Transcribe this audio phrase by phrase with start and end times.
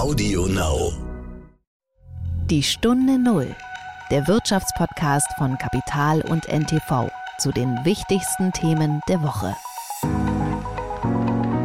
[0.00, 0.94] Audio Now.
[2.46, 3.54] Die Stunde Null,
[4.10, 9.54] der Wirtschaftspodcast von Kapital und NTV zu den wichtigsten Themen der Woche.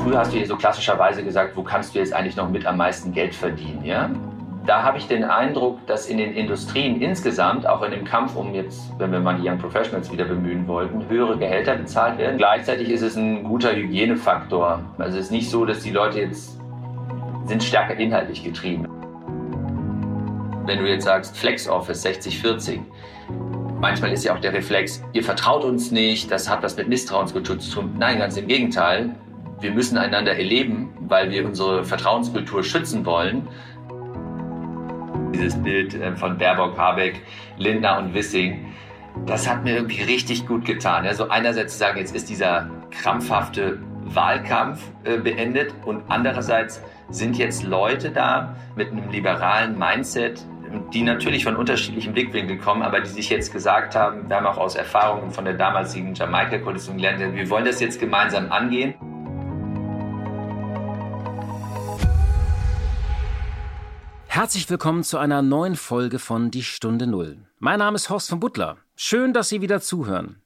[0.03, 2.75] Früher hast du dir so klassischerweise gesagt, wo kannst du jetzt eigentlich noch mit am
[2.75, 4.09] meisten Geld verdienen, ja?
[4.65, 8.53] Da habe ich den Eindruck, dass in den Industrien insgesamt, auch in dem Kampf um
[8.53, 12.37] jetzt, wenn wir mal die Young Professionals wieder bemühen wollten, höhere Gehälter bezahlt werden.
[12.37, 14.81] Gleichzeitig ist es ein guter Hygienefaktor.
[14.97, 16.59] Also es ist nicht so, dass die Leute jetzt
[17.45, 18.87] sind stärker inhaltlich getrieben.
[20.65, 22.79] Wenn du jetzt sagst Flex Office 60-40,
[23.79, 27.59] manchmal ist ja auch der Reflex, ihr vertraut uns nicht, das hat was mit Misstrauenskultur
[27.59, 27.95] zu tun.
[27.99, 29.15] Nein, ganz im Gegenteil.
[29.59, 33.47] Wir müssen einander erleben, weil wir unsere Vertrauenskultur schützen wollen.
[35.33, 37.21] Dieses Bild äh, von Baerbock, Habeck,
[37.57, 38.73] Lindner und Wissing,
[39.25, 41.05] das hat mir irgendwie richtig gut getan.
[41.05, 47.63] Also einerseits zu sagen, jetzt ist dieser krampfhafte Wahlkampf äh, beendet und andererseits sind jetzt
[47.63, 50.45] Leute da mit einem liberalen Mindset,
[50.93, 54.57] die natürlich von unterschiedlichen Blickwinkeln kommen, aber die sich jetzt gesagt haben, wir haben auch
[54.57, 58.95] aus Erfahrungen von der damaligen Jamaika-Koalition gelernt, wir wollen das jetzt gemeinsam angehen.
[64.27, 67.37] Herzlich willkommen zu einer neuen Folge von Die Stunde Null.
[67.59, 68.77] Mein Name ist Horst von Butler.
[68.97, 70.41] Schön, dass Sie wieder zuhören.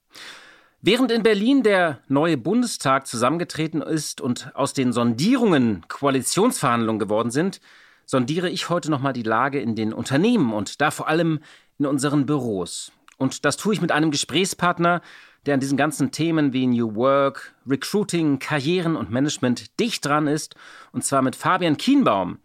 [0.82, 7.60] Während in Berlin der neue Bundestag zusammengetreten ist und aus den Sondierungen Koalitionsverhandlungen geworden sind,
[8.06, 11.42] sondiere ich heute nochmal die Lage in den Unternehmen und da vor allem
[11.80, 12.94] in unseren Büros.
[13.18, 15.02] Und das tue ich mit einem Gesprächspartner,
[15.46, 20.56] der an diesen ganzen Themen wie New Work, Recruiting, Karrieren und Management dicht dran ist,
[20.94, 22.40] und zwar mit Fabian Kienbaum.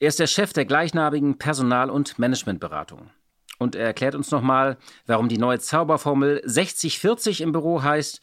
[0.00, 3.10] Er ist der Chef der gleichnamigen Personal- und Managementberatung.
[3.58, 8.20] Und er erklärt uns nochmal, warum die neue Zauberformel 60-40 im Büro heißt,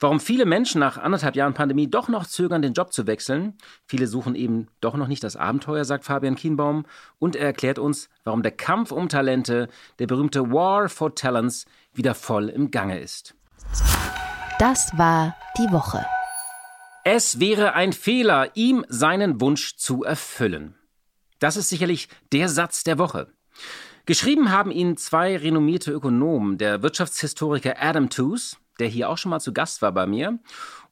[0.00, 3.58] warum viele Menschen nach anderthalb Jahren Pandemie doch noch zögern, den Job zu wechseln.
[3.86, 6.86] Viele suchen eben doch noch nicht das Abenteuer, sagt Fabian Kienbaum.
[7.18, 12.14] Und er erklärt uns, warum der Kampf um Talente, der berühmte War for Talents, wieder
[12.14, 13.34] voll im Gange ist.
[14.58, 16.04] Das war die Woche.
[17.04, 20.74] Es wäre ein Fehler, ihm seinen Wunsch zu erfüllen.
[21.38, 23.28] Das ist sicherlich der Satz der Woche.
[24.08, 29.38] Geschrieben haben ihn zwei renommierte Ökonomen, der Wirtschaftshistoriker Adam Tooze, der hier auch schon mal
[29.38, 30.38] zu Gast war bei mir,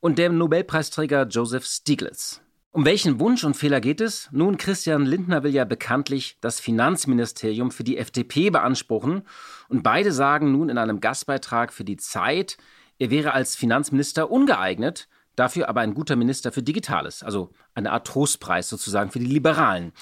[0.01, 2.43] und der Nobelpreisträger Joseph Stiglitz.
[2.73, 4.29] Um welchen Wunsch und Fehler geht es?
[4.33, 9.23] Nun, Christian Lindner will ja bekanntlich das Finanzministerium für die FDP beanspruchen.
[9.71, 12.59] Und beide sagen nun in einem Gastbeitrag für die Zeit,
[12.99, 18.07] er wäre als Finanzminister ungeeignet, dafür aber ein guter Minister für Digitales, also eine Art
[18.07, 19.95] Trostpreis sozusagen für die Liberalen.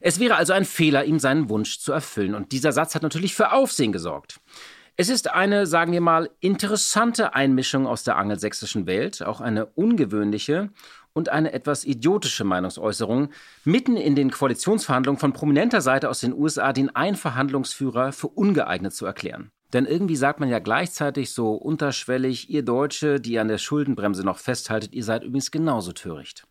[0.00, 2.34] Es wäre also ein Fehler, ihm seinen Wunsch zu erfüllen.
[2.34, 4.40] Und dieser Satz hat natürlich für Aufsehen gesorgt.
[4.96, 10.70] Es ist eine, sagen wir mal, interessante Einmischung aus der angelsächsischen Welt, auch eine ungewöhnliche
[11.12, 13.30] und eine etwas idiotische Meinungsäußerung,
[13.64, 18.92] mitten in den Koalitionsverhandlungen von prominenter Seite aus den USA den einen Verhandlungsführer für ungeeignet
[18.92, 19.52] zu erklären.
[19.72, 24.38] Denn irgendwie sagt man ja gleichzeitig so unterschwellig, ihr Deutsche, die an der Schuldenbremse noch
[24.38, 26.44] festhaltet, ihr seid übrigens genauso töricht.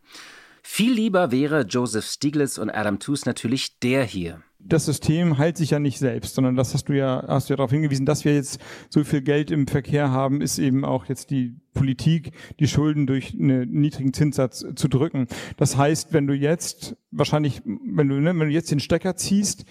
[0.69, 4.43] Viel lieber wäre Joseph Stiglitz und Adam Tooze natürlich der hier.
[4.59, 7.55] Das System heilt sich ja nicht selbst, sondern das hast du ja, hast du ja
[7.55, 11.31] darauf hingewiesen, dass wir jetzt so viel Geld im Verkehr haben, ist eben auch jetzt
[11.31, 15.27] die Politik, die Schulden durch einen niedrigen Zinssatz zu drücken.
[15.55, 19.63] Das heißt, wenn du jetzt wahrscheinlich, wenn du, ne, wenn du jetzt den Stecker ziehst,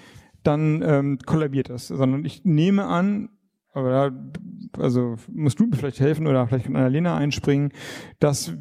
[0.44, 1.88] dann ähm, kollabiert das.
[1.88, 3.28] Sondern ich nehme an,
[3.76, 7.72] aber da, also musst du mir vielleicht helfen oder vielleicht kann Annalena einspringen,
[8.18, 8.52] dass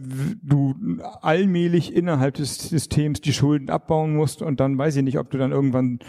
[0.42, 0.76] du
[1.22, 5.38] allmählich innerhalb des Systems die Schulden abbauen musst und dann weiß ich nicht, ob du
[5.38, 6.00] dann irgendwann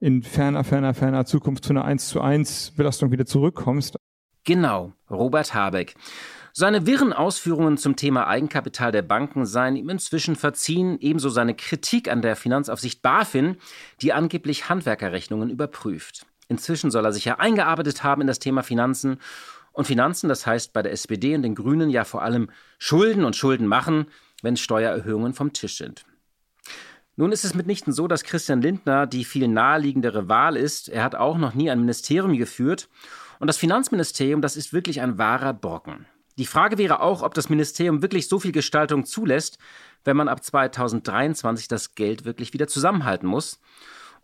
[0.00, 3.96] in ferner, ferner, ferner Zukunft zu einer 1 zu 1 Belastung wieder zurückkommst.
[4.44, 5.94] Genau, Robert Habeck.
[6.52, 12.10] Seine wirren Ausführungen zum Thema Eigenkapital der Banken seien ihm inzwischen verziehen, ebenso seine Kritik
[12.10, 13.58] an der Finanzaufsicht BaFin,
[14.00, 16.26] die angeblich Handwerkerrechnungen überprüft.
[16.48, 19.18] Inzwischen soll er sich ja eingearbeitet haben in das Thema Finanzen.
[19.72, 23.36] Und Finanzen, das heißt bei der SPD und den Grünen ja vor allem Schulden und
[23.36, 24.06] Schulden machen,
[24.42, 26.06] wenn Steuererhöhungen vom Tisch sind.
[27.16, 30.88] Nun ist es mitnichten so, dass Christian Lindner die viel naheliegendere Wahl ist.
[30.88, 32.88] Er hat auch noch nie ein Ministerium geführt.
[33.38, 36.06] Und das Finanzministerium, das ist wirklich ein wahrer Brocken.
[36.38, 39.58] Die Frage wäre auch, ob das Ministerium wirklich so viel Gestaltung zulässt,
[40.04, 43.60] wenn man ab 2023 das Geld wirklich wieder zusammenhalten muss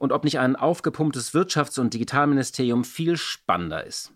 [0.02, 4.12] und ob nicht ein aufgepumptes Wirtschafts- und Digitalministerium viel spannender ist.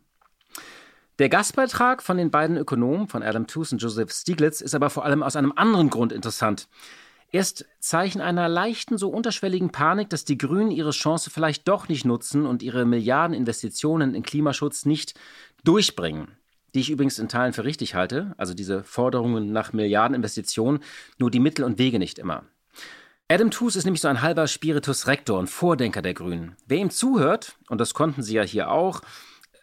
[1.21, 5.05] Der Gastbeitrag von den beiden Ökonomen, von Adam Tooze und Joseph Stiglitz, ist aber vor
[5.05, 6.67] allem aus einem anderen Grund interessant.
[7.31, 12.05] Erst Zeichen einer leichten, so unterschwelligen Panik, dass die Grünen ihre Chance vielleicht doch nicht
[12.05, 15.15] nutzen und ihre Milliardeninvestitionen in Klimaschutz nicht
[15.62, 16.33] durchbringen.
[16.75, 20.81] Die ich übrigens in Teilen für richtig halte, also diese Forderungen nach Milliardeninvestitionen,
[21.19, 22.43] nur die Mittel und Wege nicht immer.
[23.28, 26.55] Adam Tooze ist nämlich so ein halber Spiritus Rector und Vordenker der Grünen.
[26.69, 29.00] Wer ihm zuhört, und das konnten Sie ja hier auch,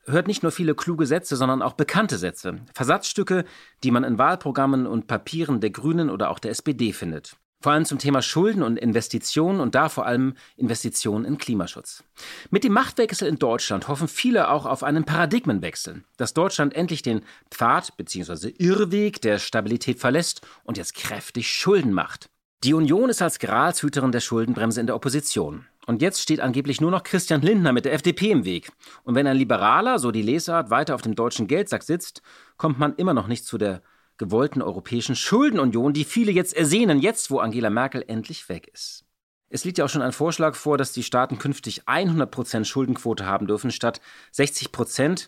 [0.04, 2.57] hört nicht nur viele kluge Sätze, sondern auch bekannte Sätze.
[2.74, 3.45] Versatzstücke,
[3.86, 7.38] die man in Wahlprogrammen und Papieren der Grünen oder auch der SPD findet.
[7.62, 12.04] Vor allem zum Thema Schulden und Investitionen und da vor allem Investitionen in Klimaschutz.
[12.50, 17.21] Mit dem Machtwechsel in Deutschland hoffen viele auch auf einen Paradigmenwechsel, dass Deutschland endlich den
[17.50, 18.50] Pfad bzw.
[18.57, 22.30] Irrweg der Stabilität verlässt und jetzt kräftig Schulden macht.
[22.63, 25.65] Die Union ist als Gralshüterin der Schuldenbremse in der Opposition.
[25.86, 28.71] Und jetzt steht angeblich nur noch Christian Lindner mit der FDP im Weg.
[29.04, 32.21] Und wenn ein Liberaler, so die Lesart, weiter auf dem deutschen Geldsack sitzt,
[32.56, 33.81] kommt man immer noch nicht zu der
[34.18, 39.04] gewollten europäischen Schuldenunion, die viele jetzt ersehnen, jetzt wo Angela Merkel endlich weg ist.
[39.50, 43.45] Es liegt ja auch schon ein Vorschlag vor, dass die Staaten künftig 100% Schuldenquote haben
[43.45, 44.00] dürfen, statt
[44.33, 45.27] 60%,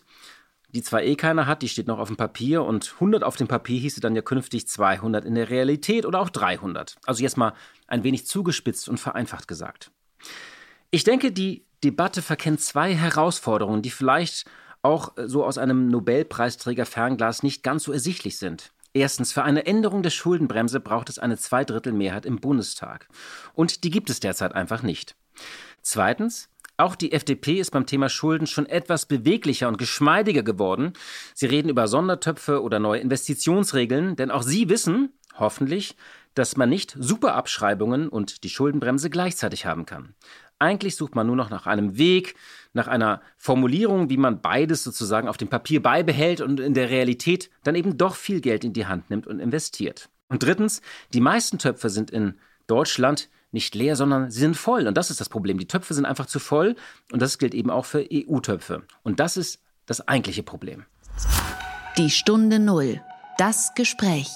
[0.76, 3.48] die zwar eh keiner hat, die steht noch auf dem Papier und 100 auf dem
[3.48, 6.96] Papier hieße dann ja künftig 200 in der Realität oder auch 300.
[7.06, 7.54] Also jetzt mal
[7.86, 9.90] ein wenig zugespitzt und vereinfacht gesagt.
[10.90, 14.44] Ich denke, die Debatte verkennt zwei Herausforderungen, die vielleicht
[14.82, 18.72] auch so aus einem Nobelpreisträger Fernglas nicht ganz so ersichtlich sind.
[18.92, 23.08] Erstens, für eine Änderung der Schuldenbremse braucht es eine Zweidrittelmehrheit im Bundestag.
[23.54, 25.16] Und die gibt es derzeit einfach nicht.
[25.80, 30.92] Zweitens, auch die FDP ist beim Thema Schulden schon etwas beweglicher und geschmeidiger geworden.
[31.34, 35.96] Sie reden über Sondertöpfe oder neue Investitionsregeln, denn auch sie wissen, hoffentlich,
[36.34, 40.14] dass man nicht Superabschreibungen und die Schuldenbremse gleichzeitig haben kann.
[40.58, 42.34] Eigentlich sucht man nur noch nach einem Weg,
[42.72, 47.50] nach einer Formulierung, wie man beides sozusagen auf dem Papier beibehält und in der Realität
[47.62, 50.08] dann eben doch viel Geld in die Hand nimmt und investiert.
[50.28, 50.82] Und drittens,
[51.14, 52.34] die meisten Töpfe sind in
[52.66, 54.86] Deutschland nicht leer, sondern sie sind voll.
[54.86, 55.58] Und das ist das Problem.
[55.58, 56.76] Die Töpfe sind einfach zu voll
[57.10, 58.82] und das gilt eben auch für EU-Töpfe.
[59.02, 60.84] Und das ist das eigentliche Problem.
[61.96, 63.00] Die Stunde Null.
[63.38, 64.28] Das Gespräch.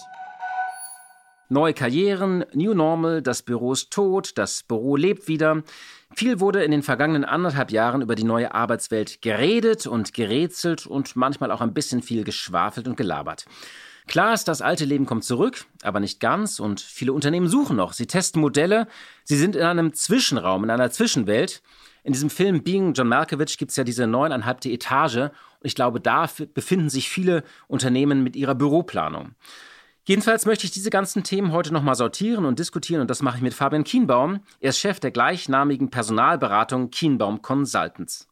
[1.50, 5.62] Neue Karrieren, New Normal, das Büro ist tot, das Büro lebt wieder.
[6.14, 11.16] Viel wurde in den vergangenen anderthalb Jahren über die neue Arbeitswelt geredet und gerätselt und
[11.16, 13.44] manchmal auch ein bisschen viel geschwafelt und gelabert.
[14.10, 17.92] Klar ist, das alte Leben kommt zurück, aber nicht ganz und viele Unternehmen suchen noch.
[17.92, 18.88] Sie testen Modelle,
[19.22, 21.62] sie sind in einem Zwischenraum, in einer Zwischenwelt.
[22.02, 25.30] In diesem Film Being John Malkovich gibt es ja diese neuneinhalbte Etage und
[25.62, 29.36] ich glaube, da befinden sich viele Unternehmen mit ihrer Büroplanung.
[30.02, 33.42] Jedenfalls möchte ich diese ganzen Themen heute nochmal sortieren und diskutieren und das mache ich
[33.44, 34.40] mit Fabian Kienbaum.
[34.58, 38.26] Er ist Chef der gleichnamigen Personalberatung Kienbaum Consultants.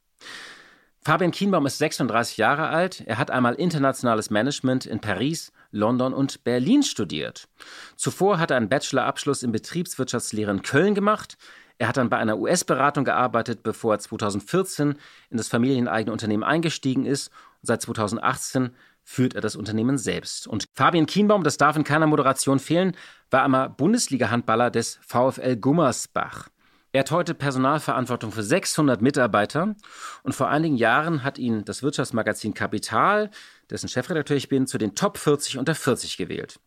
[1.02, 3.04] Fabian Kienbaum ist 36 Jahre alt.
[3.06, 7.48] Er hat einmal internationales Management in Paris, London und Berlin studiert.
[7.96, 11.36] Zuvor hat er einen Bachelorabschluss in Betriebswirtschaftslehre in Köln gemacht.
[11.78, 14.96] Er hat dann bei einer US-Beratung gearbeitet, bevor er 2014
[15.30, 17.28] in das familieneigene Unternehmen eingestiegen ist
[17.60, 18.70] und seit 2018
[19.04, 20.46] führt er das Unternehmen selbst.
[20.46, 22.94] Und Fabian Kienbaum, das darf in keiner Moderation fehlen,
[23.30, 26.48] war einmal Bundesliga-Handballer des VfL Gummersbach.
[26.92, 29.74] Er hat heute Personalverantwortung für 600 Mitarbeiter
[30.22, 33.30] und vor einigen Jahren hat ihn das Wirtschaftsmagazin Kapital,
[33.70, 36.58] dessen Chefredakteur ich bin, zu den Top 40 unter 40 gewählt.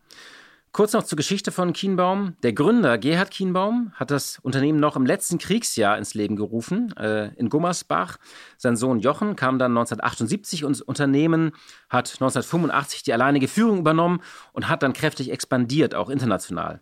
[0.74, 2.38] Kurz noch zur Geschichte von Kienbaum.
[2.44, 7.34] Der Gründer Gerhard Kienbaum hat das Unternehmen noch im letzten Kriegsjahr ins Leben gerufen, äh,
[7.36, 8.18] in Gummersbach.
[8.58, 11.52] Sein Sohn Jochen kam dann 1978 ins Unternehmen,
[11.90, 14.22] hat 1985 die alleinige Führung übernommen
[14.54, 16.80] und hat dann kräftig expandiert, auch international.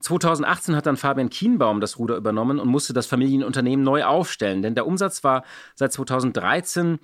[0.00, 4.74] 2018 hat dann Fabian Kienbaum das Ruder übernommen und musste das Familienunternehmen neu aufstellen, denn
[4.74, 5.42] der Umsatz war
[5.74, 6.98] seit 2013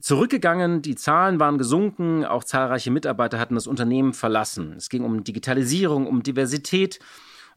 [0.00, 4.74] zurückgegangen, die Zahlen waren gesunken, auch zahlreiche Mitarbeiter hatten das Unternehmen verlassen.
[4.76, 7.00] Es ging um Digitalisierung, um Diversität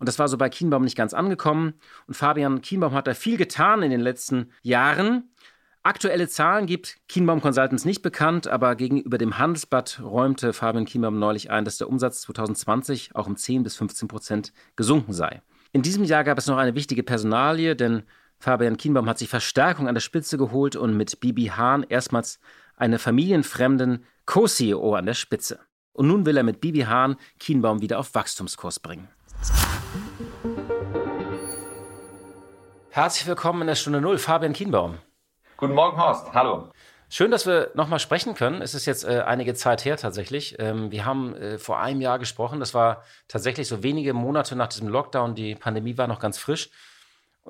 [0.01, 1.75] und das war so bei Kienbaum nicht ganz angekommen.
[2.07, 5.29] Und Fabian Kienbaum hat da viel getan in den letzten Jahren.
[5.83, 11.51] Aktuelle Zahlen gibt Kienbaum Consultants nicht bekannt, aber gegenüber dem Handelsblatt räumte Fabian Kienbaum neulich
[11.51, 15.43] ein, dass der Umsatz 2020 auch um 10 bis 15 Prozent gesunken sei.
[15.71, 18.01] In diesem Jahr gab es noch eine wichtige Personalie, denn
[18.41, 22.39] Fabian Kienbaum hat sich Verstärkung an der Spitze geholt und mit Bibi Hahn erstmals
[22.75, 25.59] eine familienfremden Co-CEO an der Spitze.
[25.93, 29.09] Und nun will er mit Bibi Hahn Kienbaum wieder auf Wachstumskurs bringen.
[32.89, 34.97] Herzlich willkommen in der Stunde Null, Fabian Kienbaum.
[35.57, 36.33] Guten Morgen, Horst.
[36.33, 36.71] Hallo.
[37.09, 38.63] Schön, dass wir nochmal sprechen können.
[38.63, 40.55] Es ist jetzt äh, einige Zeit her tatsächlich.
[40.57, 42.59] Ähm, wir haben äh, vor einem Jahr gesprochen.
[42.59, 45.35] Das war tatsächlich so wenige Monate nach diesem Lockdown.
[45.35, 46.71] Die Pandemie war noch ganz frisch.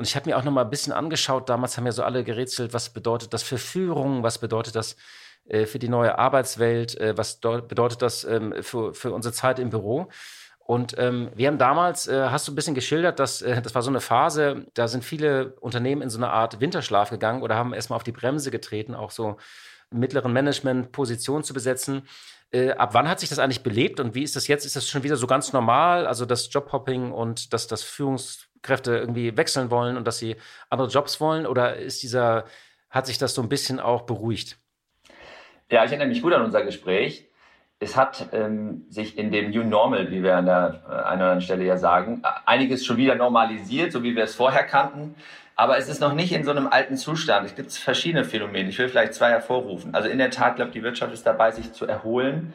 [0.01, 2.24] Und ich habe mir auch noch mal ein bisschen angeschaut, damals haben ja so alle
[2.24, 4.96] gerätselt, was bedeutet das für Führung, was bedeutet das
[5.48, 9.70] äh, für die neue Arbeitswelt, äh, was bedeutet das ähm, für, für unsere Zeit im
[9.70, 10.10] Büro.
[10.58, 13.84] Und ähm, wir haben damals, äh, hast du ein bisschen geschildert, dass äh, das war
[13.84, 17.72] so eine Phase, da sind viele Unternehmen in so eine Art Winterschlaf gegangen oder haben
[17.72, 19.38] erstmal auf die Bremse getreten, auch so
[19.91, 22.08] mittleren Management-Positionen zu besetzen.
[22.50, 24.65] Äh, ab wann hat sich das eigentlich belebt und wie ist das jetzt?
[24.65, 26.08] Ist das schon wieder so ganz normal?
[26.08, 30.36] Also das Jobhopping und das, das Führungs Führungskräfte irgendwie wechseln wollen und dass sie
[30.70, 31.46] andere Jobs wollen?
[31.46, 32.46] Oder ist dieser,
[32.89, 34.58] hat sich das so ein bisschen auch beruhigt?
[35.70, 37.27] Ja, ich erinnere mich gut an unser Gespräch.
[37.80, 41.08] Es hat ähm, sich in dem New Normal, wie wir an der äh, einen oder
[41.08, 45.15] anderen Stelle ja sagen, einiges schon wieder normalisiert, so wie wir es vorher kannten.
[45.56, 47.46] Aber es ist noch nicht in so einem alten Zustand.
[47.48, 48.70] Es gibt verschiedene Phänomene.
[48.70, 49.96] Ich will vielleicht zwei hervorrufen.
[49.96, 52.53] Also in der Tat, glaube die Wirtschaft ist dabei, sich zu erholen.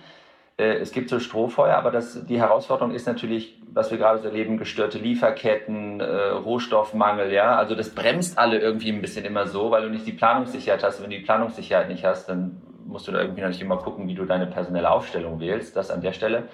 [0.56, 4.28] Äh, es gibt so Strohfeuer, aber das, die Herausforderung ist natürlich, was wir gerade so
[4.28, 7.56] erleben, gestörte Lieferketten, äh, Rohstoffmangel, ja.
[7.56, 11.02] Also das bremst alle irgendwie ein bisschen immer so, weil du nicht die Planungssicherheit hast.
[11.02, 14.14] Wenn du die Planungssicherheit nicht hast, dann musst du da irgendwie natürlich immer gucken, wie
[14.14, 15.76] du deine personelle Aufstellung wählst.
[15.76, 16.44] Das an der Stelle.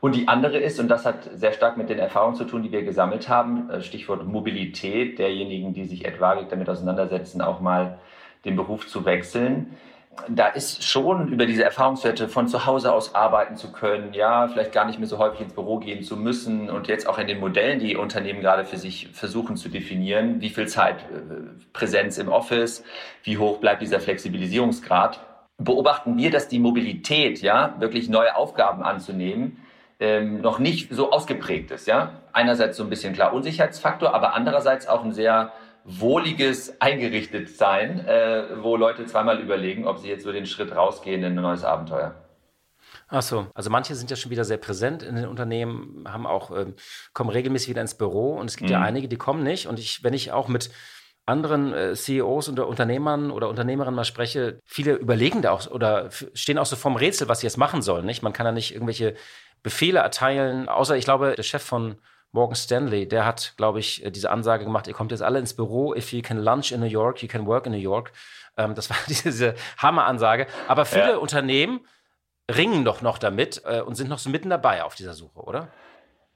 [0.00, 2.72] Und die andere ist, und das hat sehr stark mit den Erfahrungen zu tun, die
[2.72, 7.98] wir gesammelt haben, äh, Stichwort Mobilität derjenigen, die sich etwaig damit auseinandersetzen, auch mal
[8.44, 9.76] den Beruf zu wechseln.
[10.28, 14.72] Da ist schon über diese Erfahrungswerte von zu Hause aus arbeiten zu können, ja, vielleicht
[14.72, 17.40] gar nicht mehr so häufig ins Büro gehen zu müssen und jetzt auch in den
[17.40, 22.28] Modellen, die Unternehmen gerade für sich versuchen zu definieren, wie viel Zeit äh, Präsenz im
[22.28, 22.84] Office,
[23.24, 25.20] wie hoch bleibt dieser Flexibilisierungsgrad,
[25.58, 29.58] beobachten wir, dass die Mobilität, ja, wirklich neue Aufgaben anzunehmen,
[30.00, 31.86] ähm, noch nicht so ausgeprägt ist.
[31.86, 32.20] Ja?
[32.32, 35.52] Einerseits so ein bisschen klar Unsicherheitsfaktor, aber andererseits auch ein sehr
[35.98, 41.36] wohliges Eingerichtetsein, äh, wo Leute zweimal überlegen, ob sie jetzt so den Schritt rausgehen in
[41.36, 42.14] ein neues Abenteuer.
[43.08, 46.56] Ach so, also manche sind ja schon wieder sehr präsent in den Unternehmen, haben auch
[46.56, 46.74] ähm,
[47.12, 48.74] kommen regelmäßig wieder ins Büro und es gibt mhm.
[48.74, 49.66] ja einige, die kommen nicht.
[49.66, 50.70] Und ich, wenn ich auch mit
[51.26, 56.58] anderen äh, CEOs oder Unternehmern oder Unternehmerinnen mal spreche, viele überlegen da auch oder stehen
[56.58, 58.06] auch so vorm Rätsel, was sie jetzt machen sollen.
[58.06, 58.22] Nicht?
[58.22, 59.14] Man kann ja nicht irgendwelche
[59.62, 61.96] Befehle erteilen, außer ich glaube, der Chef von
[62.32, 65.54] Morgan Stanley, der hat, glaube ich, äh, diese Ansage gemacht, ihr kommt jetzt alle ins
[65.54, 68.12] Büro, if you can lunch in New York, you can work in New York.
[68.56, 70.46] Ähm, das war diese Hammeransage.
[70.68, 71.16] Aber viele ja.
[71.16, 71.80] Unternehmen
[72.50, 75.68] ringen doch noch damit äh, und sind noch so mitten dabei auf dieser Suche, oder?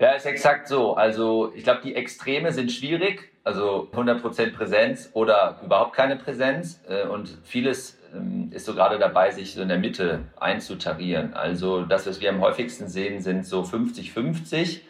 [0.01, 0.95] Ja, ist exakt so.
[0.95, 6.81] Also ich glaube, die Extreme sind schwierig, also 100% Präsenz oder überhaupt keine Präsenz.
[6.89, 11.35] Äh, und vieles ähm, ist so gerade dabei, sich so in der Mitte einzutarieren.
[11.35, 14.81] Also das, was wir am häufigsten sehen, sind so 50-50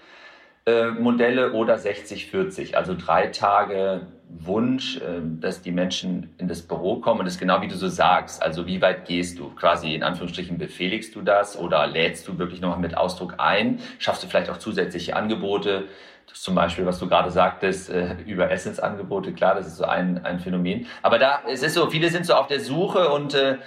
[0.67, 2.75] äh, Modelle oder 60-40.
[2.75, 7.25] Also drei Tage Wunsch, äh, dass die Menschen in das Büro kommen.
[7.25, 8.43] Das ist genau wie du so sagst.
[8.43, 9.51] Also wie weit gehst du?
[9.51, 13.79] Quasi in Anführungsstrichen befehligst du das oder lädst du wirklich nochmal mit Ausdruck ein?
[13.99, 15.85] Schaffst du vielleicht auch zusätzliche Angebote?
[16.33, 20.41] Zum Beispiel, was du gerade sagtest, äh, über Essensangebote, klar, das ist so ein, ein
[20.41, 20.87] Phänomen.
[21.03, 23.59] Aber da, es ist so, viele sind so auf der Suche und äh,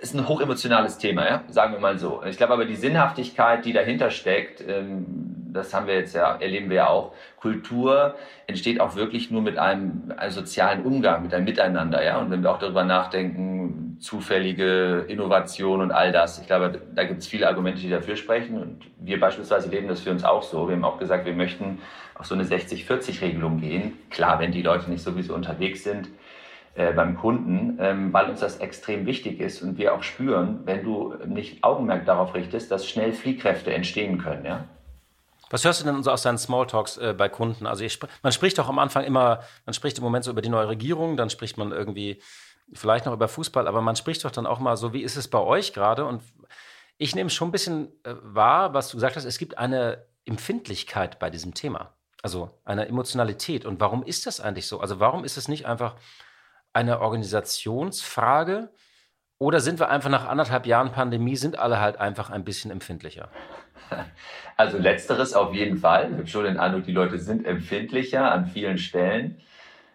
[0.00, 1.44] ist ein hochemotionales Thema, ja?
[1.48, 2.22] sagen wir mal so.
[2.24, 6.70] Ich glaube aber die Sinnhaftigkeit, die dahinter steckt, ähm, das haben wir jetzt ja, erleben
[6.70, 7.12] wir ja auch.
[7.36, 8.14] Kultur
[8.46, 12.18] entsteht auch wirklich nur mit einem, einem sozialen Umgang, mit einem Miteinander, ja.
[12.18, 17.20] Und wenn wir auch darüber nachdenken, zufällige Innovation und all das, ich glaube, da gibt
[17.20, 18.60] es viele Argumente, die dafür sprechen.
[18.60, 20.68] Und wir beispielsweise leben das für uns auch so.
[20.68, 21.78] Wir haben auch gesagt, wir möchten
[22.14, 23.98] auf so eine 60-40-Regelung gehen.
[24.10, 26.08] Klar, wenn die Leute nicht sowieso unterwegs sind,
[26.78, 30.84] äh, beim Kunden, ähm, weil uns das extrem wichtig ist und wir auch spüren, wenn
[30.84, 34.44] du nicht Augenmerk darauf richtest, dass schnell Fliehkräfte entstehen können.
[34.44, 34.64] Ja?
[35.50, 37.66] Was hörst du denn so aus deinen Smalltalks äh, bei Kunden?
[37.66, 40.48] Also ich, man spricht doch am Anfang immer, man spricht im Moment so über die
[40.48, 42.22] neue Regierung, dann spricht man irgendwie
[42.72, 45.28] vielleicht noch über Fußball, aber man spricht doch dann auch mal so, wie ist es
[45.28, 46.04] bei euch gerade?
[46.04, 46.22] Und
[46.98, 51.18] ich nehme schon ein bisschen äh, wahr, was du gesagt hast, es gibt eine Empfindlichkeit
[51.18, 51.94] bei diesem Thema.
[52.22, 53.64] Also eine Emotionalität.
[53.64, 54.80] Und warum ist das eigentlich so?
[54.80, 55.94] Also warum ist es nicht einfach
[56.72, 58.70] eine Organisationsfrage
[59.38, 63.28] oder sind wir einfach nach anderthalb Jahren Pandemie, sind alle halt einfach ein bisschen empfindlicher?
[64.60, 66.08] Also letzteres auf jeden Fall.
[66.10, 69.40] Ich habe schon den Eindruck, die Leute sind empfindlicher an vielen Stellen.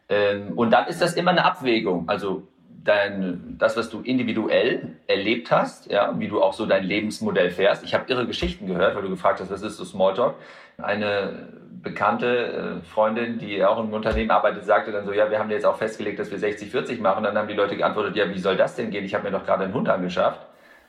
[0.07, 2.07] Ähm, und dann ist das immer eine Abwägung.
[2.07, 2.47] Also
[2.83, 7.83] dein, das, was du individuell erlebt hast, ja, wie du auch so dein Lebensmodell fährst.
[7.83, 10.35] Ich habe irre Geschichten gehört, weil du gefragt hast, was ist so Smalltalk.
[10.77, 11.49] Eine
[11.83, 15.65] bekannte äh, Freundin, die auch im Unternehmen arbeitet, sagte dann so, ja, wir haben jetzt
[15.65, 17.25] auch festgelegt, dass wir 60-40 machen.
[17.25, 19.03] Dann haben die Leute geantwortet, ja, wie soll das denn gehen?
[19.03, 20.39] Ich habe mir doch gerade einen Hund angeschafft.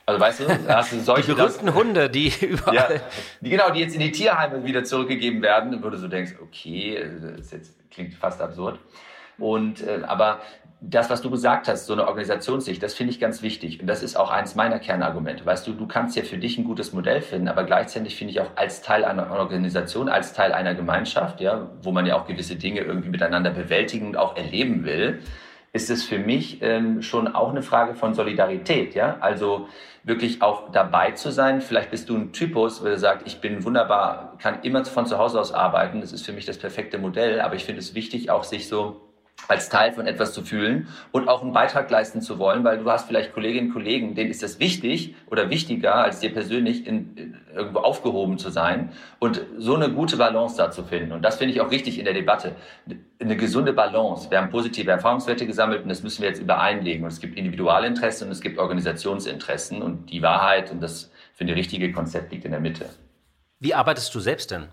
[0.07, 1.33] Also weißt du, hast du solche...
[1.33, 2.75] Die berühmten Hunde, die überall...
[2.75, 2.87] Ja,
[3.41, 7.05] die, genau, die jetzt in die Tierheime wieder zurückgegeben werden, wo du so denkst, okay,
[7.37, 8.79] das jetzt, klingt fast absurd.
[9.37, 10.39] Und, äh, aber
[10.87, 13.81] das, was du gesagt hast, so eine Organisationssicht, das finde ich ganz wichtig.
[13.81, 15.45] Und das ist auch eines meiner Kernargumente.
[15.45, 18.41] Weißt du, du kannst ja für dich ein gutes Modell finden, aber gleichzeitig finde ich
[18.41, 22.55] auch als Teil einer Organisation, als Teil einer Gemeinschaft, ja, wo man ja auch gewisse
[22.55, 25.21] Dinge irgendwie miteinander bewältigen und auch erleben will,
[25.73, 29.17] ist es für mich ähm, schon auch eine Frage von Solidarität, ja.
[29.19, 29.67] Also
[30.03, 31.61] wirklich auch dabei zu sein.
[31.61, 35.39] Vielleicht bist du ein Typus, der sagt, ich bin wunderbar, kann immer von zu Hause
[35.39, 35.99] aus arbeiten.
[35.99, 37.41] Das ist für mich das perfekte Modell.
[37.41, 39.01] Aber ich finde es wichtig, auch sich so
[39.47, 42.89] als Teil von etwas zu fühlen und auch einen Beitrag leisten zu wollen, weil du
[42.89, 47.15] hast vielleicht Kolleginnen und Kollegen, denen ist das wichtig oder wichtiger als dir persönlich in,
[47.15, 51.11] in, irgendwo aufgehoben zu sein und so eine gute Balance da zu finden.
[51.11, 52.55] Und das finde ich auch richtig in der Debatte.
[53.19, 54.29] Eine gesunde Balance.
[54.29, 57.03] Wir haben positive Erfahrungswerte gesammelt und das müssen wir jetzt übereinlegen.
[57.03, 61.59] Und es gibt Individualinteressen und es gibt Organisationsinteressen und die Wahrheit und das finde ich
[61.59, 62.89] richtige Konzept liegt in der Mitte.
[63.59, 64.67] Wie arbeitest du selbst denn?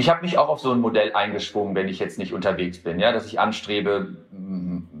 [0.00, 3.00] Ich habe mich auch auf so ein Modell eingeschwungen, wenn ich jetzt nicht unterwegs bin,
[3.00, 4.14] ja, dass ich anstrebe,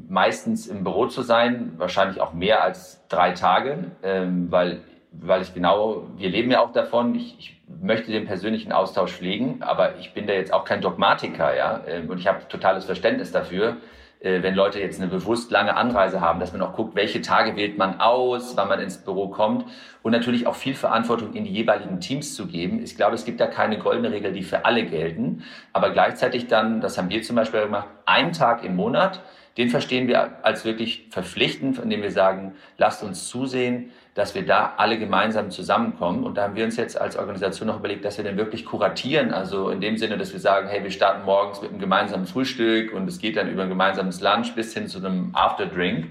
[0.08, 4.80] meistens im Büro zu sein, wahrscheinlich auch mehr als drei Tage, ähm, weil
[5.12, 7.14] weil ich genau, wir leben ja auch davon.
[7.14, 11.56] Ich, ich möchte den persönlichen Austausch pflegen, aber ich bin da jetzt auch kein Dogmatiker,
[11.56, 13.76] ja, ähm, und ich habe totales Verständnis dafür,
[14.20, 17.78] wenn Leute jetzt eine bewusst lange Anreise haben, dass man auch guckt, welche Tage wählt
[17.78, 19.64] man aus, wann man ins Büro kommt
[20.02, 22.82] und natürlich auch viel Verantwortung in die jeweiligen Teams zu geben.
[22.82, 26.80] Ich glaube, es gibt da keine goldene Regel, die für alle gelten, aber gleichzeitig dann,
[26.80, 29.22] das haben wir zum Beispiel gemacht, einen Tag im Monat,
[29.56, 34.74] den verstehen wir als wirklich verpflichtend, indem wir sagen, lasst uns zusehen, dass wir da
[34.78, 36.24] alle gemeinsam zusammenkommen.
[36.24, 39.32] Und da haben wir uns jetzt als Organisation noch überlegt, dass wir den wirklich kuratieren.
[39.32, 42.92] Also in dem Sinne, dass wir sagen, hey, wir starten morgens mit einem gemeinsamen Frühstück
[42.92, 46.06] und es geht dann über ein gemeinsames Lunch bis hin zu einem Afterdrink.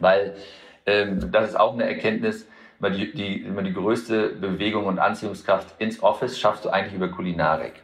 [0.00, 0.34] Weil
[0.84, 2.44] ähm, das ist auch eine Erkenntnis,
[2.80, 7.06] weil die, die, immer die größte Bewegung und Anziehungskraft ins Office schaffst du eigentlich über
[7.06, 7.74] Kulinarik.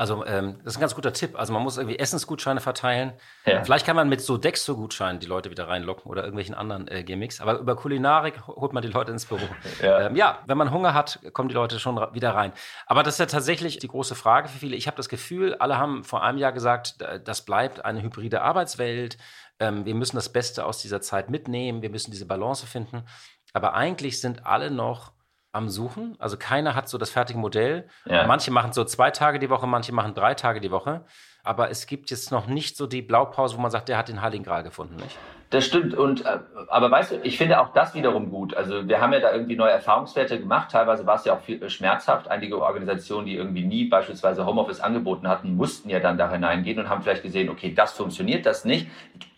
[0.00, 1.38] Also ähm, das ist ein ganz guter Tipp.
[1.38, 3.12] Also man muss irgendwie Essensgutscheine verteilen.
[3.44, 3.62] Ja.
[3.62, 7.38] Vielleicht kann man mit so Dexo-Gutscheinen die Leute wieder reinlocken oder irgendwelchen anderen äh, Gimmicks.
[7.42, 9.42] Aber über Kulinarik holt man die Leute ins Büro.
[9.82, 10.06] Ja.
[10.06, 12.52] Ähm, ja, wenn man Hunger hat, kommen die Leute schon wieder rein.
[12.86, 14.74] Aber das ist ja tatsächlich die große Frage für viele.
[14.74, 19.18] Ich habe das Gefühl, alle haben vor einem Jahr gesagt, das bleibt eine hybride Arbeitswelt.
[19.58, 21.82] Ähm, wir müssen das Beste aus dieser Zeit mitnehmen.
[21.82, 23.04] Wir müssen diese Balance finden.
[23.52, 25.12] Aber eigentlich sind alle noch
[25.52, 26.16] am Suchen.
[26.18, 27.88] Also keiner hat so das fertige Modell.
[28.04, 28.26] Ja.
[28.26, 31.04] Manche machen so zwei Tage die Woche, manche machen drei Tage die Woche.
[31.42, 34.20] Aber es gibt jetzt noch nicht so die Blaupause, wo man sagt, der hat den
[34.20, 35.16] Heiligen Gral gefunden, nicht?
[35.48, 35.94] Das stimmt.
[35.94, 36.38] Und äh,
[36.68, 38.54] aber weißt du, ich finde auch das wiederum gut.
[38.54, 40.70] Also wir haben ja da irgendwie neue Erfahrungswerte gemacht.
[40.70, 42.28] Teilweise war es ja auch viel äh, schmerzhaft.
[42.28, 46.88] Einige Organisationen, die irgendwie nie beispielsweise Homeoffice angeboten hatten, mussten ja dann da hineingehen und
[46.88, 48.86] haben vielleicht gesehen, okay, das funktioniert, das nicht.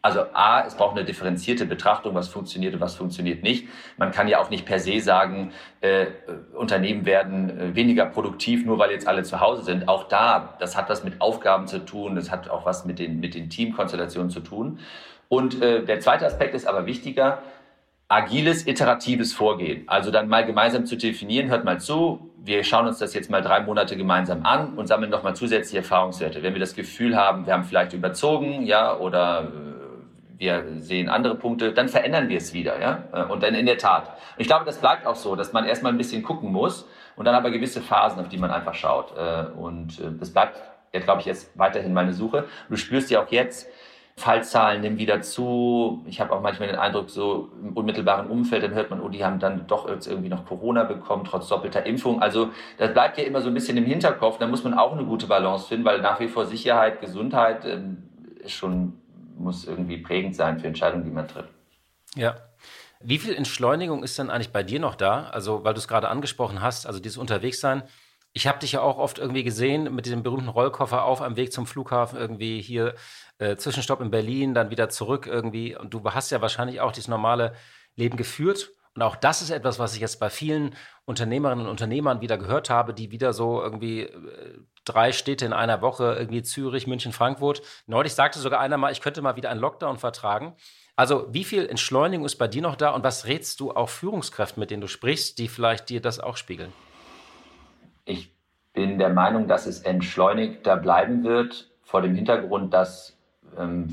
[0.05, 3.69] Also A, es braucht eine differenzierte Betrachtung, was funktioniert und was funktioniert nicht.
[3.97, 6.07] Man kann ja auch nicht per se sagen, äh,
[6.55, 9.87] Unternehmen werden äh, weniger produktiv, nur weil jetzt alle zu Hause sind.
[9.87, 13.21] Auch da, das hat was mit Aufgaben zu tun, das hat auch was mit den,
[13.21, 14.81] mit den Teamkonstellationen zu tun.
[15.29, 17.39] Und äh, der zweite Aspekt ist aber wichtiger,
[18.09, 19.85] agiles, iteratives Vorgehen.
[19.87, 23.41] Also dann mal gemeinsam zu definieren, hört mal zu, wir schauen uns das jetzt mal
[23.41, 26.43] drei Monate gemeinsam an und sammeln nochmal zusätzliche Erfahrungswerte.
[26.43, 29.72] Wenn wir das Gefühl haben, wir haben vielleicht überzogen, ja, oder äh,
[30.39, 33.79] wir sehen andere Punkte, dann verändern wir es wieder, ja, äh, und dann in der
[33.79, 34.11] Tat.
[34.37, 37.35] Ich glaube, das bleibt auch so, dass man erstmal ein bisschen gucken muss und dann
[37.35, 39.17] aber gewisse Phasen, auf die man einfach schaut.
[39.17, 40.61] Äh, und das bleibt,
[40.93, 42.45] ja, glaube ich, jetzt weiterhin meine Suche.
[42.69, 43.69] Du spürst ja auch jetzt,
[44.17, 46.05] Fallzahlen nehmen wieder zu.
[46.07, 49.25] Ich habe auch manchmal den Eindruck, so im unmittelbaren Umfeld, dann hört man, oh, die
[49.25, 52.21] haben dann doch jetzt irgendwie noch Corona bekommen, trotz doppelter Impfung.
[52.21, 54.39] Also das bleibt ja immer so ein bisschen im Hinterkopf.
[54.39, 58.03] Da muss man auch eine gute Balance finden, weil nach wie vor Sicherheit, Gesundheit ähm,
[58.41, 59.01] ist schon,
[59.37, 61.53] muss irgendwie prägend sein für Entscheidungen, die man trifft.
[62.15, 62.37] Ja.
[63.01, 65.25] Wie viel Entschleunigung ist denn eigentlich bei dir noch da?
[65.25, 67.83] Also, weil du es gerade angesprochen hast, also dieses Unterwegssein.
[68.33, 71.53] Ich habe dich ja auch oft irgendwie gesehen mit diesem berühmten Rollkoffer auf einem Weg
[71.53, 72.95] zum Flughafen, irgendwie hier
[73.39, 75.77] äh, Zwischenstopp in Berlin, dann wieder zurück irgendwie.
[75.77, 77.55] Und du hast ja wahrscheinlich auch dieses normale
[77.97, 78.71] Leben geführt.
[78.95, 80.75] Und auch das ist etwas, was ich jetzt bei vielen
[81.07, 85.81] Unternehmerinnen und Unternehmern wieder gehört habe, die wieder so irgendwie äh, drei Städte in einer
[85.81, 87.63] Woche, irgendwie Zürich, München, Frankfurt.
[87.87, 90.55] Neulich sagte sogar einer mal, ich könnte mal wieder einen Lockdown vertragen.
[90.95, 94.61] Also wie viel Entschleunigung ist bei dir noch da und was rätst du auch Führungskräften,
[94.61, 96.73] mit denen du sprichst, die vielleicht dir das auch spiegeln?
[98.05, 98.37] Ich
[98.75, 103.12] bin der Meinung, dass es entschleunigter bleiben wird, vor dem Hintergrund, dass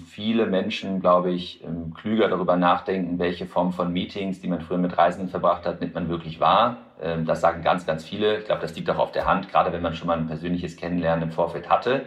[0.07, 4.77] viele Menschen, glaube ich, ähm, klüger darüber nachdenken, welche Form von Meetings, die man früher
[4.77, 6.77] mit Reisenden verbracht hat, nimmt man wirklich wahr.
[7.01, 8.37] Ähm, das sagen ganz, ganz viele.
[8.37, 10.77] Ich glaube, das liegt auch auf der Hand, gerade wenn man schon mal ein persönliches
[10.77, 12.05] Kennenlernen im Vorfeld hatte.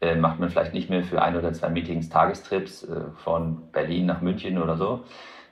[0.00, 4.06] Äh, macht man vielleicht nicht mehr für ein oder zwei Meetings Tagestrips äh, von Berlin
[4.06, 5.04] nach München oder so.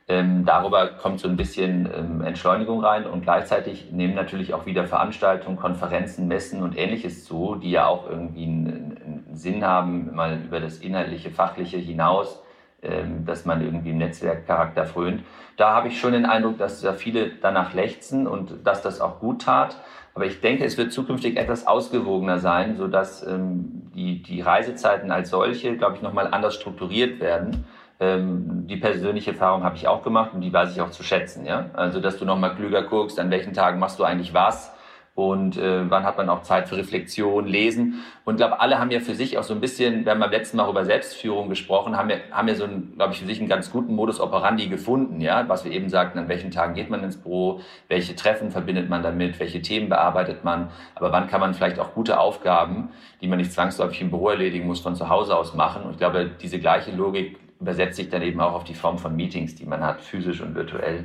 [0.06, 4.86] Ähm, darüber kommt so ein bisschen ähm, Entschleunigung rein und gleichzeitig nehmen natürlich auch wieder
[4.86, 10.60] Veranstaltungen, Konferenzen, Messen und ähnliches zu, die ja auch irgendwie einen Sinn haben, mal über
[10.60, 12.42] das inhaltliche, fachliche hinaus,
[12.82, 15.22] ähm, dass man irgendwie im Netzwerkcharakter frönt.
[15.56, 19.20] Da habe ich schon den Eindruck, dass da viele danach lechzen und dass das auch
[19.20, 19.76] gut tat.
[20.14, 25.30] Aber ich denke, es wird zukünftig etwas ausgewogener sein, sodass ähm, die, die Reisezeiten als
[25.30, 27.64] solche, glaube ich, nochmal anders strukturiert werden
[28.00, 31.46] ähm, die persönliche Erfahrung habe ich auch gemacht und die weiß ich auch zu schätzen.
[31.46, 31.70] Ja?
[31.74, 34.73] Also, dass du nochmal klüger guckst, an welchen Tagen machst du eigentlich was
[35.14, 38.02] und äh, wann hat man auch Zeit für Reflexion, Lesen.
[38.24, 40.32] Und ich glaube, alle haben ja für sich auch so ein bisschen, wir haben beim
[40.32, 43.38] letzten Mal über Selbstführung gesprochen, haben ja, haben ja so, ein, glaube ich, für sich
[43.38, 46.90] einen ganz guten Modus operandi gefunden, ja, was wir eben sagten, an welchen Tagen geht
[46.90, 51.40] man ins Büro, welche Treffen verbindet man damit, welche Themen bearbeitet man, aber wann kann
[51.40, 52.88] man vielleicht auch gute Aufgaben,
[53.20, 55.84] die man nicht zwangsläufig im Büro erledigen muss, von zu Hause aus machen.
[55.84, 59.14] Und ich glaube, diese gleiche Logik übersetzt sich dann eben auch auf die Form von
[59.14, 61.04] Meetings, die man hat, physisch und virtuell.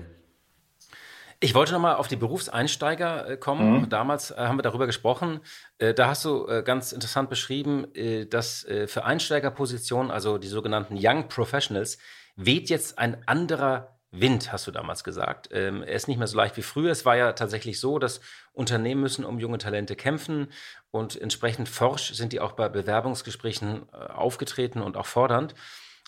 [1.42, 3.82] Ich wollte nochmal auf die Berufseinsteiger äh, kommen.
[3.82, 3.90] Mhm.
[3.90, 5.40] Damals äh, haben wir darüber gesprochen.
[5.78, 7.88] Äh, da hast du ganz interessant beschrieben,
[8.30, 11.98] dass für Einsteigerpositionen, also die sogenannten Young Professionals,
[12.36, 15.50] weht jetzt ein anderer Wind, hast du damals gesagt.
[15.52, 16.92] Ähm, er ist nicht mehr so leicht wie früher.
[16.92, 18.22] Es war ja tatsächlich so, dass
[18.54, 20.48] Unternehmen müssen um junge Talente kämpfen
[20.92, 25.54] und entsprechend forsch sind die auch bei Bewerbungsgesprächen aufgetreten und auch fordernd.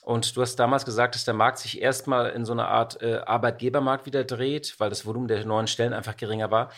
[0.01, 3.17] Und du hast damals gesagt, dass der Markt sich erstmal in so eine Art äh,
[3.25, 6.69] Arbeitgebermarkt wieder dreht, weil das Volumen der neuen Stellen einfach geringer war.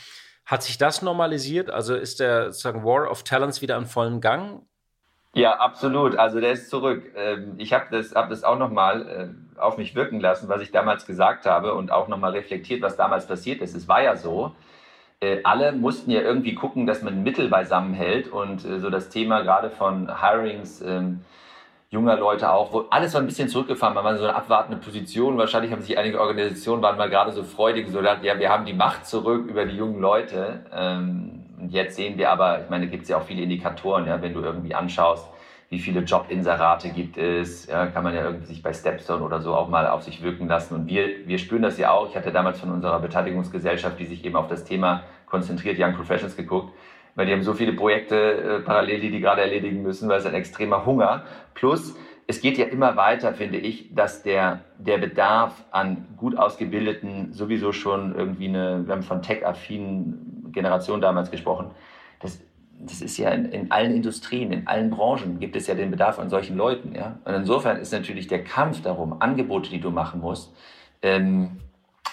[0.45, 1.69] Hat sich das normalisiert?
[1.69, 4.62] Also ist der sozusagen War of Talents wieder in vollem Gang?
[5.33, 6.17] Ja, absolut.
[6.17, 7.12] Also der ist zurück.
[7.15, 9.07] Ähm, ich habe das, hab das auch nochmal
[9.55, 12.97] äh, auf mich wirken lassen, was ich damals gesagt habe und auch nochmal reflektiert, was
[12.97, 13.73] damals passiert ist.
[13.73, 14.53] Es war ja so,
[15.21, 19.09] äh, alle mussten ja irgendwie gucken, dass man Mittel beisammen hält und äh, so das
[19.09, 21.21] Thema gerade von Hirings ähm,
[21.93, 24.82] junger Leute auch, wo alles war ein bisschen zurückgefahren, man war in so eine abwartende
[24.82, 25.38] Position.
[25.38, 28.73] Wahrscheinlich haben sich einige Organisationen waren mal gerade so freudig, so ja, wir haben die
[28.73, 30.65] Macht zurück über die jungen Leute.
[30.73, 34.19] Ähm, und jetzt sehen wir aber, ich meine, gibt es ja auch viele Indikatoren, ja,
[34.21, 35.29] wenn du irgendwie anschaust,
[35.69, 39.53] wie viele Jobinserate gibt es, ja, kann man ja irgendwie sich bei Stepstone oder so
[39.53, 40.73] auch mal auf sich wirken lassen.
[40.73, 42.10] Und wir, wir spüren das ja auch.
[42.10, 46.36] Ich hatte damals von unserer Beteiligungsgesellschaft, die sich eben auf das Thema konzentriert, Young Professions
[46.36, 46.73] geguckt
[47.15, 50.26] weil die haben so viele Projekte äh, parallel, die die gerade erledigen müssen, weil es
[50.26, 51.26] ein extremer Hunger.
[51.54, 51.95] Plus,
[52.28, 57.71] es geht ja immer weiter, finde ich, dass der, der Bedarf an gut ausgebildeten, sowieso
[57.71, 61.71] schon irgendwie eine, wir haben von tech-affinen Generationen damals gesprochen,
[62.21, 62.39] das,
[62.80, 66.19] das ist ja in, in, allen Industrien, in allen Branchen gibt es ja den Bedarf
[66.19, 66.95] an solchen Leuten.
[66.95, 67.19] Ja?
[67.26, 70.56] Und insofern ist natürlich der Kampf darum, Angebote, die du machen musst,
[71.02, 71.58] ähm,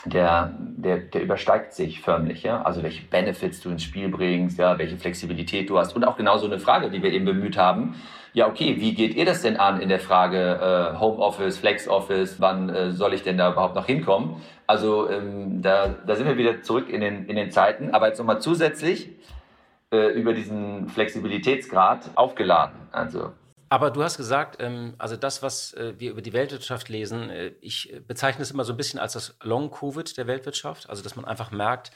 [0.07, 2.62] der, der, der übersteigt sich förmlich, ja.
[2.62, 5.94] Also welche Benefits du ins Spiel bringst, ja, welche Flexibilität du hast.
[5.94, 7.94] Und auch genau so eine Frage, die wir eben bemüht haben.
[8.33, 12.68] Ja, okay, wie geht ihr das denn an in der Frage äh, Homeoffice, Flex-Office, wann
[12.70, 14.37] äh, soll ich denn da überhaupt noch hinkommen?
[14.66, 17.90] Also ähm, da, da sind wir wieder zurück in den, in den Zeiten.
[17.90, 19.11] Aber jetzt nochmal zusätzlich
[19.92, 22.76] äh, über diesen Flexibilitätsgrad aufgeladen.
[22.92, 23.33] Also
[23.70, 27.52] aber du hast gesagt, ähm, also das, was äh, wir über die Weltwirtschaft lesen, äh,
[27.61, 30.90] ich bezeichne es immer so ein bisschen als das Long-Covid der Weltwirtschaft.
[30.90, 31.92] Also, dass man einfach merkt,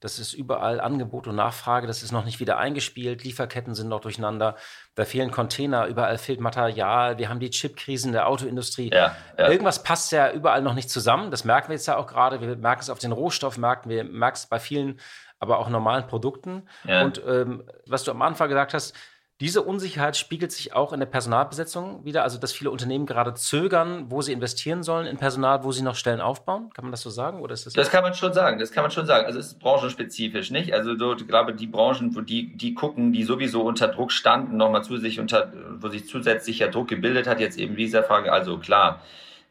[0.00, 4.00] das ist überall Angebot und Nachfrage, das ist noch nicht wieder eingespielt, Lieferketten sind noch
[4.00, 4.56] durcheinander,
[4.94, 8.90] da fehlen Container, überall fehlt Material, wir haben die Chipkrisen der Autoindustrie.
[8.92, 9.48] Ja, ja.
[9.50, 12.56] Irgendwas passt ja überall noch nicht zusammen, das merken wir jetzt ja auch gerade, wir
[12.56, 15.00] merken es auf den Rohstoffmärkten, wir merken es bei vielen,
[15.40, 16.68] aber auch normalen Produkten.
[16.84, 17.02] Ja.
[17.02, 18.94] Und ähm, was du am Anfang gesagt hast,
[19.40, 24.06] diese Unsicherheit spiegelt sich auch in der Personalbesetzung wieder, also dass viele Unternehmen gerade zögern,
[24.08, 26.70] wo sie investieren sollen in Personal, wo sie noch Stellen aufbauen.
[26.74, 27.72] Kann man das so sagen oder ist das?
[27.72, 28.58] Das kann man schon sagen.
[28.58, 29.26] Das kann man schon sagen.
[29.26, 30.72] Also es ist branchenspezifisch, nicht?
[30.72, 34.56] Also so, ich glaube, die Branchen, wo die die gucken, die sowieso unter Druck standen,
[34.56, 38.32] nochmal zu sich unter, wo sich zusätzlicher Druck gebildet hat, jetzt eben dieser Frage.
[38.32, 39.02] Also klar,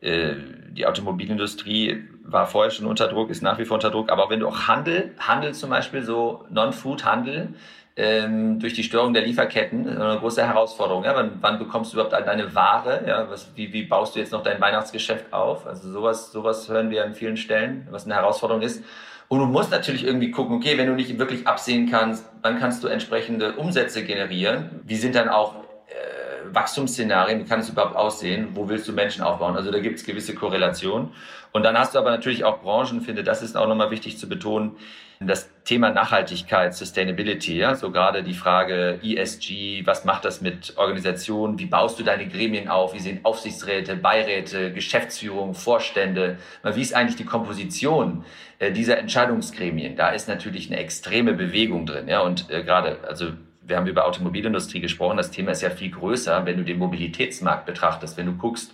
[0.01, 0.33] äh,
[0.71, 4.11] die Automobilindustrie war vorher schon unter Druck, ist nach wie vor unter Druck.
[4.11, 7.53] Aber wenn du auch Handel, Handel zum Beispiel so Non-Food-Handel
[7.97, 11.03] ähm, durch die Störung der Lieferketten eine große Herausforderung.
[11.03, 11.15] Ja?
[11.15, 13.03] Wann, wann bekommst du überhaupt deine Ware?
[13.07, 13.27] Ja?
[13.29, 15.65] Was, wie, wie baust du jetzt noch dein Weihnachtsgeschäft auf?
[15.65, 18.83] Also sowas, sowas hören wir an vielen Stellen, was eine Herausforderung ist.
[19.29, 22.83] Und du musst natürlich irgendwie gucken, okay, wenn du nicht wirklich absehen kannst, wann kannst
[22.83, 24.79] du entsprechende Umsätze generieren?
[24.85, 27.39] Wie sind dann auch äh, Wachstumsszenarien?
[27.39, 28.49] Wie kann es überhaupt aussehen?
[28.53, 29.57] Wo willst du Menschen aufbauen?
[29.57, 31.09] Also da gibt es gewisse Korrelationen.
[31.51, 34.29] Und dann hast du aber natürlich auch Branchen, finde, das ist auch nochmal wichtig zu
[34.29, 34.77] betonen,
[35.19, 41.57] das Thema Nachhaltigkeit, Sustainability, ja, so gerade die Frage ESG, was macht das mit Organisationen,
[41.57, 47.15] wie baust du deine Gremien auf, wie sehen Aufsichtsräte, Beiräte, Geschäftsführung, Vorstände, wie ist eigentlich
[47.15, 48.25] die Komposition
[48.59, 49.95] äh, dieser Entscheidungsgremien?
[49.95, 53.31] Da ist natürlich eine extreme Bewegung drin, ja, und äh, gerade, also
[53.63, 57.65] wir haben über Automobilindustrie gesprochen, das Thema ist ja viel größer, wenn du den Mobilitätsmarkt
[57.65, 58.73] betrachtest, wenn du guckst,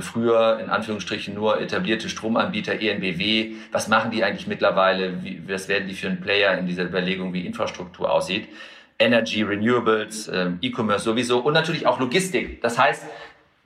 [0.00, 5.22] früher in Anführungsstrichen nur etablierte Stromanbieter, ENBW, was machen die eigentlich mittlerweile?
[5.22, 8.48] Wie, was werden die für ein Player in dieser Überlegung, wie Infrastruktur aussieht?
[8.98, 12.62] Energy, Renewables, äh, E-Commerce sowieso und natürlich auch Logistik.
[12.62, 13.04] Das heißt,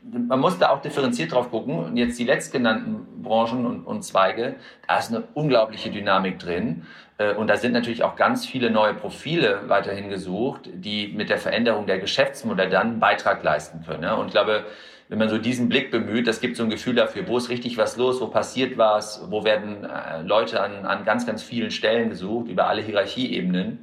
[0.02, 1.78] man muss da auch differenziert drauf gucken.
[1.78, 6.86] Und jetzt die letztgenannten Branchen und, und Zweige, da ist eine unglaubliche Dynamik drin.
[7.18, 11.38] Äh, und da sind natürlich auch ganz viele neue Profile weiterhin gesucht, die mit der
[11.38, 14.10] Veränderung der Geschäftsmodelle dann einen Beitrag leisten können.
[14.12, 14.64] Und ich glaube,
[15.08, 17.78] wenn man so diesen Blick bemüht, das gibt so ein Gefühl dafür, wo ist richtig
[17.78, 22.10] was los, wo passiert was, wo werden äh, Leute an, an ganz, ganz vielen Stellen
[22.10, 23.78] gesucht, über alle Hierarchieebenen.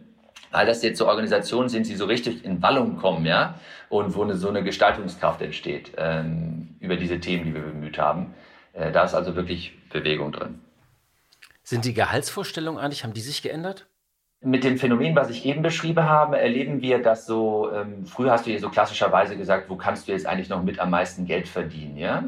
[0.51, 3.55] weil das jetzt so Organisationen sind, die so richtig in Wallung kommen, ja,
[3.89, 8.33] und wo eine, so eine Gestaltungskraft entsteht ähm, über diese Themen, die wir bemüht haben.
[8.73, 10.61] Äh, da ist also wirklich Bewegung drin.
[11.63, 13.87] Sind die Gehaltsvorstellungen eigentlich, haben die sich geändert?
[14.45, 18.45] Mit dem Phänomen, was ich eben beschrieben habe, erleben wir, dass so, ähm, früher hast
[18.45, 21.47] du hier so klassischerweise gesagt, wo kannst du jetzt eigentlich noch mit am meisten Geld
[21.47, 22.25] verdienen, ja?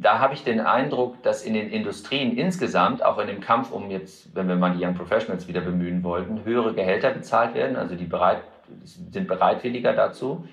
[0.00, 3.90] Da habe ich den Eindruck, dass in den Industrien insgesamt, auch in dem Kampf um
[3.90, 7.96] jetzt, wenn wir mal die Young Professionals wieder bemühen wollten, höhere Gehälter bezahlt werden, also
[7.96, 8.38] die bereit,
[8.84, 10.48] sind bereitwilliger dazu.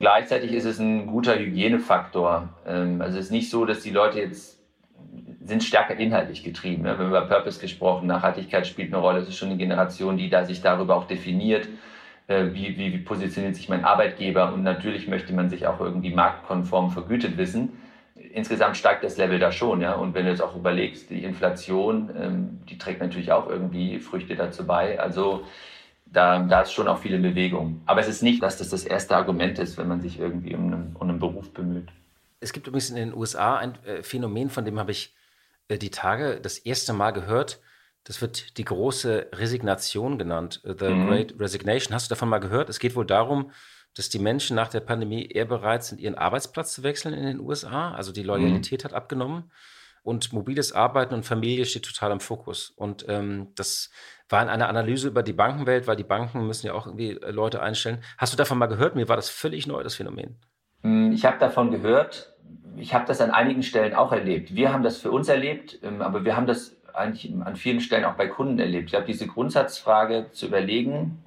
[0.00, 2.48] Gleichzeitig ist es ein guter Hygienefaktor.
[2.66, 4.55] Ähm, also es ist nicht so, dass die Leute jetzt
[5.46, 6.84] sind stärker inhaltlich getrieben.
[6.84, 9.20] Wir haben über Purpose gesprochen, Nachhaltigkeit spielt eine Rolle.
[9.20, 11.68] Es ist schon eine Generation, die da sich darüber auch definiert,
[12.26, 16.12] äh, wie, wie, wie positioniert sich mein Arbeitgeber und natürlich möchte man sich auch irgendwie
[16.12, 17.80] marktkonform vergütet wissen.
[18.32, 19.92] Insgesamt steigt das Level da schon, ja.
[19.92, 24.34] Und wenn du jetzt auch überlegst, die Inflation, ähm, die trägt natürlich auch irgendwie Früchte
[24.34, 24.98] dazu bei.
[24.98, 25.44] Also
[26.06, 27.82] da, da ist schon auch viele Bewegung.
[27.86, 30.66] Aber es ist nicht, dass das das erste Argument ist, wenn man sich irgendwie um
[30.66, 31.88] einen, um einen Beruf bemüht.
[32.40, 35.14] Es gibt übrigens in den USA ein äh, Phänomen, von dem habe ich
[35.70, 37.60] die Tage das erste Mal gehört.
[38.04, 41.08] Das wird die große Resignation genannt, äh, The mhm.
[41.08, 41.94] Great Resignation.
[41.94, 42.68] Hast du davon mal gehört?
[42.68, 43.50] Es geht wohl darum,
[43.94, 47.40] dass die Menschen nach der Pandemie eher bereit sind, ihren Arbeitsplatz zu wechseln in den
[47.40, 47.92] USA.
[47.92, 48.84] Also die Loyalität mhm.
[48.84, 49.50] hat abgenommen.
[50.02, 52.70] Und mobiles Arbeiten und Familie steht total im Fokus.
[52.70, 53.90] Und ähm, das
[54.28, 57.32] war in einer Analyse über die Bankenwelt, weil die Banken müssen ja auch irgendwie äh,
[57.32, 58.04] Leute einstellen.
[58.16, 58.94] Hast du davon mal gehört?
[58.94, 60.36] Mir war das völlig neu, das Phänomen.
[60.82, 62.35] Hm, ich habe davon gehört
[62.76, 64.54] ich habe das an einigen Stellen auch erlebt.
[64.54, 68.04] Wir haben das für uns erlebt, ähm, aber wir haben das eigentlich an vielen Stellen
[68.04, 68.88] auch bei Kunden erlebt.
[68.88, 71.18] Ich habe diese Grundsatzfrage zu überlegen,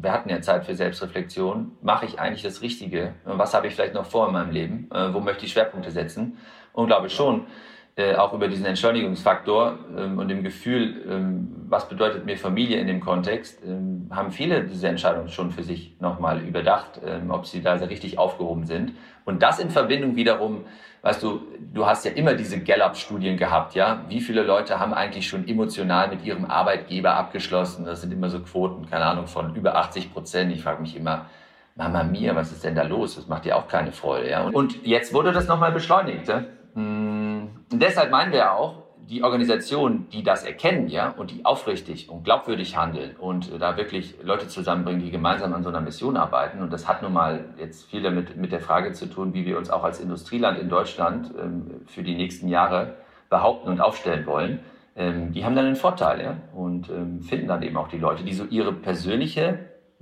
[0.00, 3.14] wir hatten ja Zeit für Selbstreflexion, mache ich eigentlich das Richtige?
[3.24, 4.90] Was habe ich vielleicht noch vor in meinem Leben?
[4.92, 6.38] Äh, wo möchte ich Schwerpunkte setzen?
[6.72, 7.46] Und glaube schon,
[7.94, 12.86] äh, auch über diesen Entschleunigungsfaktor ähm, und dem Gefühl, ähm, was bedeutet mir Familie in
[12.86, 13.62] dem Kontext,
[14.10, 18.92] haben viele diese Entscheidung schon für sich nochmal überdacht, ob sie da richtig aufgehoben sind.
[19.24, 20.66] Und das in Verbindung wiederum,
[21.02, 24.04] weißt du, du hast ja immer diese Gallup-Studien gehabt, ja?
[24.08, 27.84] Wie viele Leute haben eigentlich schon emotional mit ihrem Arbeitgeber abgeschlossen?
[27.84, 30.52] Das sind immer so Quoten, keine Ahnung, von über 80 Prozent.
[30.52, 31.26] Ich frage mich immer,
[31.74, 33.16] Mama mia, was ist denn da los?
[33.16, 34.42] Das macht dir auch keine Freude, ja?
[34.42, 36.44] Und jetzt wurde das nochmal beschleunigt, ja?
[36.74, 42.24] Und deshalb meinen wir auch, die Organisationen, die das erkennen, ja, und die aufrichtig und
[42.24, 46.62] glaubwürdig handeln und da wirklich Leute zusammenbringen, die gemeinsam an so einer Mission arbeiten.
[46.62, 49.58] Und das hat nun mal jetzt viel damit mit der Frage zu tun, wie wir
[49.58, 52.96] uns auch als Industrieland in Deutschland ähm, für die nächsten Jahre
[53.28, 54.60] behaupten und aufstellen wollen.
[54.94, 58.24] Ähm, die haben dann einen Vorteil, ja, und ähm, finden dann eben auch die Leute,
[58.24, 59.58] die so ihre persönliche,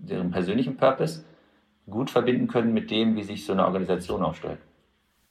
[0.07, 1.25] ihren persönlichen Purpose
[1.89, 4.59] gut verbinden können mit dem, wie sich so eine Organisation aufstellt.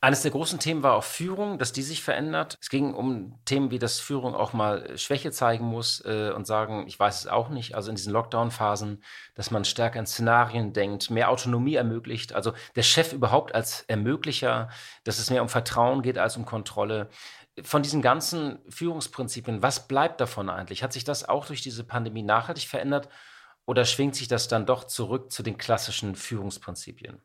[0.01, 2.57] Eines der großen Themen war auch Führung, dass die sich verändert.
[2.61, 6.87] Es ging um Themen wie, dass Führung auch mal Schwäche zeigen muss äh, und sagen,
[6.87, 7.75] ich weiß es auch nicht.
[7.75, 9.03] Also in diesen Lockdown-Phasen,
[9.35, 12.31] dass man stärker in Szenarien denkt, mehr Autonomie ermöglicht.
[12.31, 14.69] Also der Chef überhaupt als Ermöglicher,
[15.03, 17.09] dass es mehr um Vertrauen geht als um Kontrolle.
[17.61, 20.81] Von diesen ganzen Führungsprinzipien, was bleibt davon eigentlich?
[20.81, 23.09] Hat sich das auch durch diese Pandemie nachhaltig verändert
[23.65, 27.21] oder schwingt sich das dann doch zurück zu den klassischen Führungsprinzipien?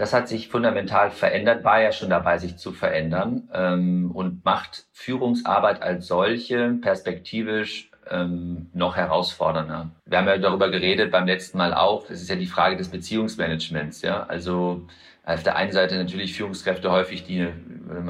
[0.00, 4.86] Das hat sich fundamental verändert, war ja schon dabei, sich zu verändern ähm, und macht
[4.92, 9.90] Führungsarbeit als solche perspektivisch ähm, noch herausfordernder.
[10.06, 12.06] Wir haben ja darüber geredet beim letzten Mal auch.
[12.06, 14.02] Das ist ja die Frage des Beziehungsmanagements.
[14.02, 14.86] Ja, also
[15.24, 17.52] auf der einen Seite natürlich Führungskräfte häufig, die eine,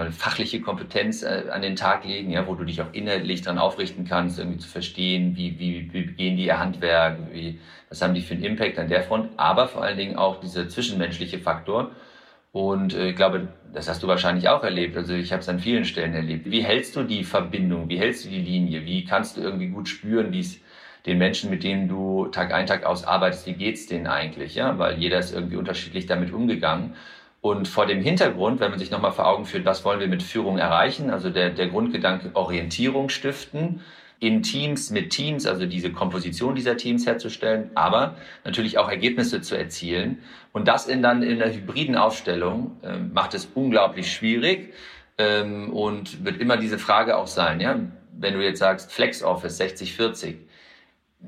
[0.01, 3.59] eine fachliche Kompetenz äh, an den Tag legen, ja, wo du dich auch inhaltlich dran
[3.59, 7.59] aufrichten kannst, irgendwie zu verstehen, wie, wie, wie gehen die ihr Handwerk, wie,
[7.89, 10.69] was haben die für einen Impact an der Front, aber vor allen Dingen auch dieser
[10.69, 11.91] zwischenmenschliche Faktor.
[12.53, 14.97] Und äh, ich glaube, das hast du wahrscheinlich auch erlebt.
[14.97, 16.51] Also ich habe es an vielen Stellen erlebt.
[16.51, 17.89] Wie hältst du die Verbindung?
[17.89, 18.85] Wie hältst du die Linie?
[18.85, 20.61] Wie kannst du irgendwie gut spüren, wie es
[21.07, 24.55] den Menschen, mit denen du Tag ein, Tag aus arbeitest, wie geht's denen eigentlich?
[24.55, 26.95] Ja, weil jeder ist irgendwie unterschiedlich damit umgegangen.
[27.41, 30.23] Und vor dem Hintergrund, wenn man sich nochmal vor Augen führt, was wollen wir mit
[30.23, 31.11] Führung erreichen?
[31.11, 33.81] Also der, der Grundgedanke Orientierung stiften,
[34.21, 39.57] in Teams, mit Teams, also diese Komposition dieser Teams herzustellen, aber natürlich auch Ergebnisse zu
[39.57, 40.19] erzielen.
[40.53, 44.75] Und das in dann in der hybriden Aufstellung äh, macht es unglaublich schwierig
[45.17, 47.81] ähm, und wird immer diese Frage auch sein, ja,
[48.19, 50.37] wenn du jetzt sagst Flex Office 60, 40,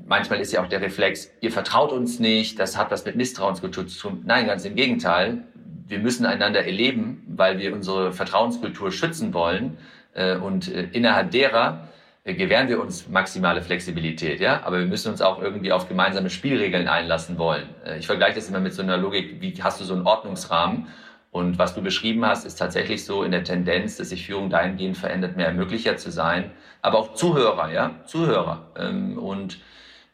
[0.05, 3.87] manchmal ist ja auch der Reflex, ihr vertraut uns nicht, das hat was mit Misstrauenskultur
[3.87, 4.21] zu tun.
[4.25, 5.43] Nein, ganz im Gegenteil.
[5.87, 9.77] Wir müssen einander erleben, weil wir unsere Vertrauenskultur schützen wollen.
[10.13, 11.89] Äh, und äh, innerhalb derer
[12.23, 14.63] gewähren wir uns maximale Flexibilität, ja.
[14.63, 17.67] Aber wir müssen uns auch irgendwie auf gemeinsame Spielregeln einlassen wollen.
[17.99, 20.87] Ich vergleiche das immer mit so einer Logik, wie hast du so einen Ordnungsrahmen?
[21.33, 24.95] Und was du beschrieben hast, ist tatsächlich so in der Tendenz, dass sich Führung dahingehend
[24.95, 26.51] verändert, mehr Ermöglicher zu sein,
[26.83, 28.71] aber auch Zuhörer, ja, Zuhörer.
[28.77, 29.57] Ähm, und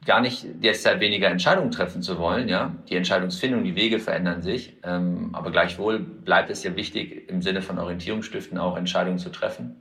[0.06, 2.48] gar nicht deshalb weniger Entscheidungen treffen zu wollen.
[2.48, 7.42] Ja, die Entscheidungsfindung, die Wege verändern sich, ähm, aber gleichwohl bleibt es ja wichtig, im
[7.42, 9.76] Sinne von Orientierungsstiften auch Entscheidungen zu treffen.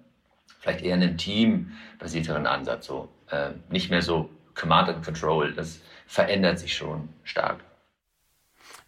[0.59, 5.53] Vielleicht eher einen teambasierteren Ansatz, so äh, nicht mehr so Command and Control.
[5.53, 7.61] Das verändert sich schon stark.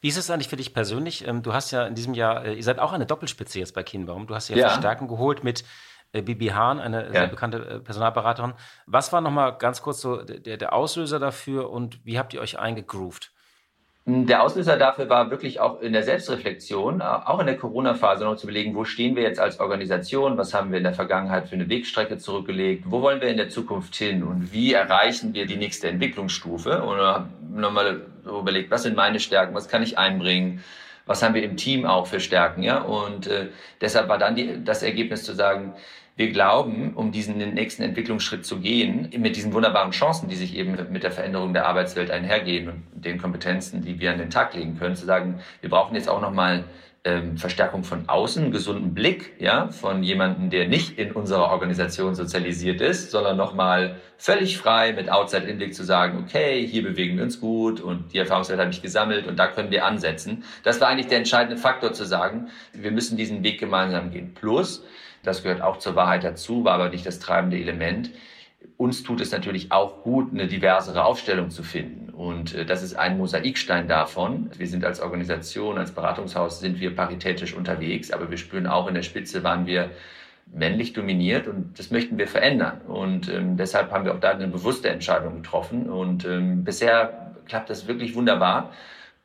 [0.01, 1.27] Wie ist es eigentlich für dich persönlich?
[1.27, 3.83] Ähm, du hast ja in diesem Jahr, äh, ihr seid auch eine Doppelspitze jetzt bei
[3.83, 4.27] Kienbaum.
[4.27, 4.69] Du hast ja, ja.
[4.69, 5.65] Verstärkung geholt mit
[6.13, 7.13] äh, Bibi Hahn, eine ja.
[7.13, 8.55] sehr bekannte äh, Personalberaterin.
[8.87, 12.59] Was war nochmal ganz kurz so der, der Auslöser dafür und wie habt ihr euch
[12.59, 13.33] eingegroovt?
[14.13, 18.47] Der Auslöser dafür war wirklich auch in der Selbstreflexion, auch in der Corona-Phase noch zu
[18.47, 21.69] überlegen, wo stehen wir jetzt als Organisation, was haben wir in der Vergangenheit für eine
[21.69, 25.89] Wegstrecke zurückgelegt, wo wollen wir in der Zukunft hin und wie erreichen wir die nächste
[25.89, 26.83] Entwicklungsstufe?
[26.83, 26.99] Und
[27.55, 30.65] nochmal überlegt, was sind meine Stärken, was kann ich einbringen,
[31.07, 32.79] was haben wir im Team auch für Stärken, ja?
[32.83, 33.49] Und äh,
[33.81, 35.75] deshalb war dann die, das Ergebnis zu sagen,
[36.21, 40.77] wir glauben, um diesen nächsten Entwicklungsschritt zu gehen, mit diesen wunderbaren Chancen, die sich eben
[40.93, 44.79] mit der Veränderung der Arbeitswelt einhergehen und den Kompetenzen, die wir an den Tag legen
[44.79, 46.65] können, zu sagen, wir brauchen jetzt auch nochmal
[47.05, 52.83] ähm, Verstärkung von außen, gesunden Blick, ja, von jemandem, der nicht in unserer Organisation sozialisiert
[52.83, 57.81] ist, sondern nochmal völlig frei mit Outside-Inblick zu sagen, okay, hier bewegen wir uns gut
[57.81, 60.45] und die Erfahrungswerte habe ich gesammelt und da können wir ansetzen.
[60.65, 64.35] Das war eigentlich der entscheidende Faktor zu sagen, wir müssen diesen Weg gemeinsam gehen.
[64.35, 64.85] Plus,
[65.23, 68.11] das gehört auch zur Wahrheit dazu, war aber nicht das treibende Element.
[68.77, 72.11] Uns tut es natürlich auch gut, eine diversere Aufstellung zu finden.
[72.11, 74.51] Und äh, das ist ein Mosaikstein davon.
[74.57, 78.95] Wir sind als Organisation, als Beratungshaus, sind wir paritätisch unterwegs, aber wir spüren auch in
[78.95, 79.91] der Spitze, waren wir
[80.53, 82.81] männlich dominiert und das möchten wir verändern.
[82.89, 85.89] Und ähm, deshalb haben wir auch da eine bewusste Entscheidung getroffen.
[85.89, 88.73] Und ähm, bisher klappt das wirklich wunderbar.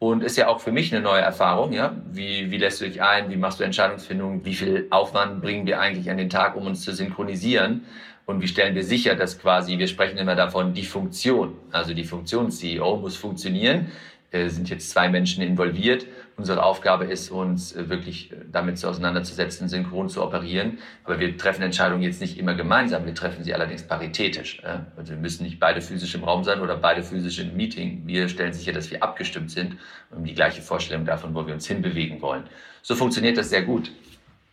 [0.05, 1.95] Und ist ja auch für mich eine neue Erfahrung, ja.
[2.11, 3.31] Wie, wie lässt du dich ein?
[3.31, 4.45] Wie machst du Entscheidungsfindung?
[4.45, 7.85] Wie viel Aufwand bringen wir eigentlich an den Tag, um uns zu synchronisieren?
[8.27, 12.03] Und wie stellen wir sicher, dass quasi, wir sprechen immer davon, die Funktion, also die
[12.03, 13.87] Funktion CEO muss funktionieren.
[14.35, 16.07] Äh, sind jetzt zwei Menschen involviert.
[16.35, 20.79] Unsere Aufgabe ist, uns äh, wirklich äh, damit auseinanderzusetzen, synchron zu operieren.
[21.05, 24.61] Aber wir treffen Entscheidungen jetzt nicht immer gemeinsam, wir treffen sie allerdings paritätisch.
[24.97, 28.01] Also wir müssen nicht beide physisch im Raum sein oder beide physisch im Meeting.
[28.05, 29.77] Wir stellen sicher, dass wir abgestimmt sind
[30.11, 32.43] um die gleiche Vorstellung davon, wo wir uns hinbewegen wollen.
[32.81, 33.91] So funktioniert das sehr gut.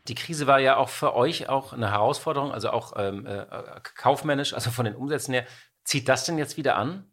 [0.08, 3.44] Die Krise war ja auch für euch auch eine Herausforderung, also auch ähm, äh,
[3.96, 5.44] kaufmännisch, also von den Umsätzen her.
[5.84, 7.04] Zieht das denn jetzt wieder an?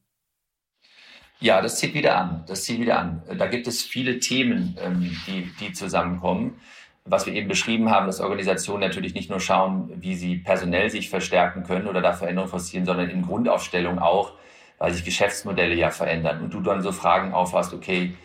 [1.42, 2.44] Ja, das zieht wieder an.
[2.48, 3.24] Das zieht wieder an.
[3.38, 6.60] Da gibt es viele Themen, ähm, die, die zusammenkommen.
[7.06, 11.10] Was wir eben beschrieben haben, dass Organisationen natürlich nicht nur schauen, wie sie personell sich
[11.10, 14.34] verstärken können oder da Veränderungen forcieren, sondern in Grundaufstellung auch,
[14.78, 16.42] weil sich Geschäftsmodelle ja verändern.
[16.42, 18.16] Und du dann so Fragen aufhast, okay,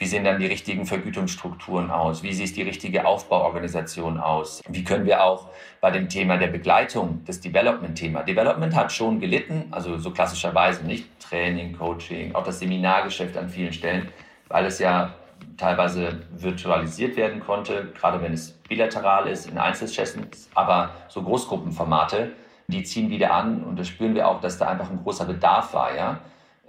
[0.00, 2.22] wie sehen dann die richtigen Vergütungsstrukturen aus?
[2.22, 4.62] Wie sieht die richtige Aufbauorganisation aus?
[4.66, 5.50] Wie können wir auch
[5.82, 11.06] bei dem Thema der Begleitung, das Development-Thema, Development hat schon gelitten, also so klassischerweise nicht
[11.20, 14.08] Training, Coaching, auch das Seminargeschäft an vielen Stellen,
[14.48, 15.12] weil es ja
[15.58, 22.32] teilweise virtualisiert werden konnte, gerade wenn es bilateral ist, in Einzelsessions, aber so Großgruppenformate,
[22.68, 25.74] die ziehen wieder an und das spüren wir auch, dass da einfach ein großer Bedarf
[25.74, 26.20] war, ja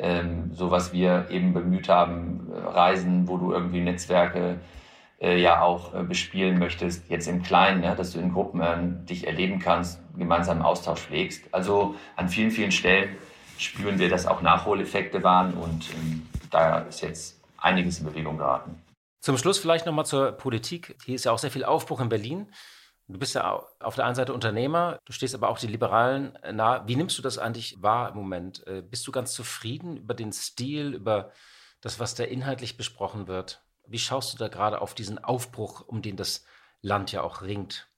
[0.02, 4.58] ähm, so was wir eben bemüht haben, äh, Reisen, wo du irgendwie Netzwerke
[5.22, 9.06] äh, ja auch äh, bespielen möchtest, jetzt im Kleinen, ja, dass du in Gruppen äh,
[9.08, 11.44] dich erleben kannst, gemeinsamen Austausch pflegst.
[11.54, 13.16] Also an vielen, vielen Stellen
[13.60, 18.82] spüren wir, dass auch Nachholeffekte waren und ähm, da ist jetzt einiges in Bewegung geraten.
[19.20, 20.96] Zum Schluss vielleicht nochmal zur Politik.
[21.06, 22.48] Hier ist ja auch sehr viel Aufbruch in Berlin.
[23.12, 26.84] Du bist ja auf der einen Seite Unternehmer, du stehst aber auch die Liberalen nahe.
[26.88, 28.66] Wie nimmst du das eigentlich wahr im Moment?
[28.68, 31.32] Äh, bist du ganz zufrieden über den Stil, über
[31.82, 33.64] das, was da inhaltlich besprochen wird?
[33.86, 36.46] Wie schaust du da gerade auf diesen Aufbruch, um den das
[36.82, 37.90] Land ja auch ringt?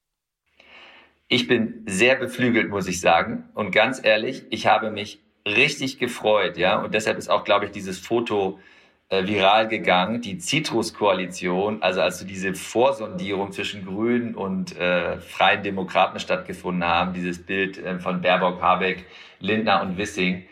[1.27, 3.49] Ich bin sehr beflügelt, muss ich sagen.
[3.53, 6.81] Und ganz ehrlich, ich habe mich richtig gefreut, ja.
[6.81, 8.61] Und deshalb ist auch, glaube ich, dieses Foto äh,
[9.21, 16.19] viral gegangen, die Citrus-Koalition, also als so diese Vorsondierung zwischen Grünen und äh, Freien Demokraten
[16.19, 19.05] stattgefunden haben, dieses Bild äh, von Baerbock, Habeck,
[19.39, 20.45] Lindner und Wissing,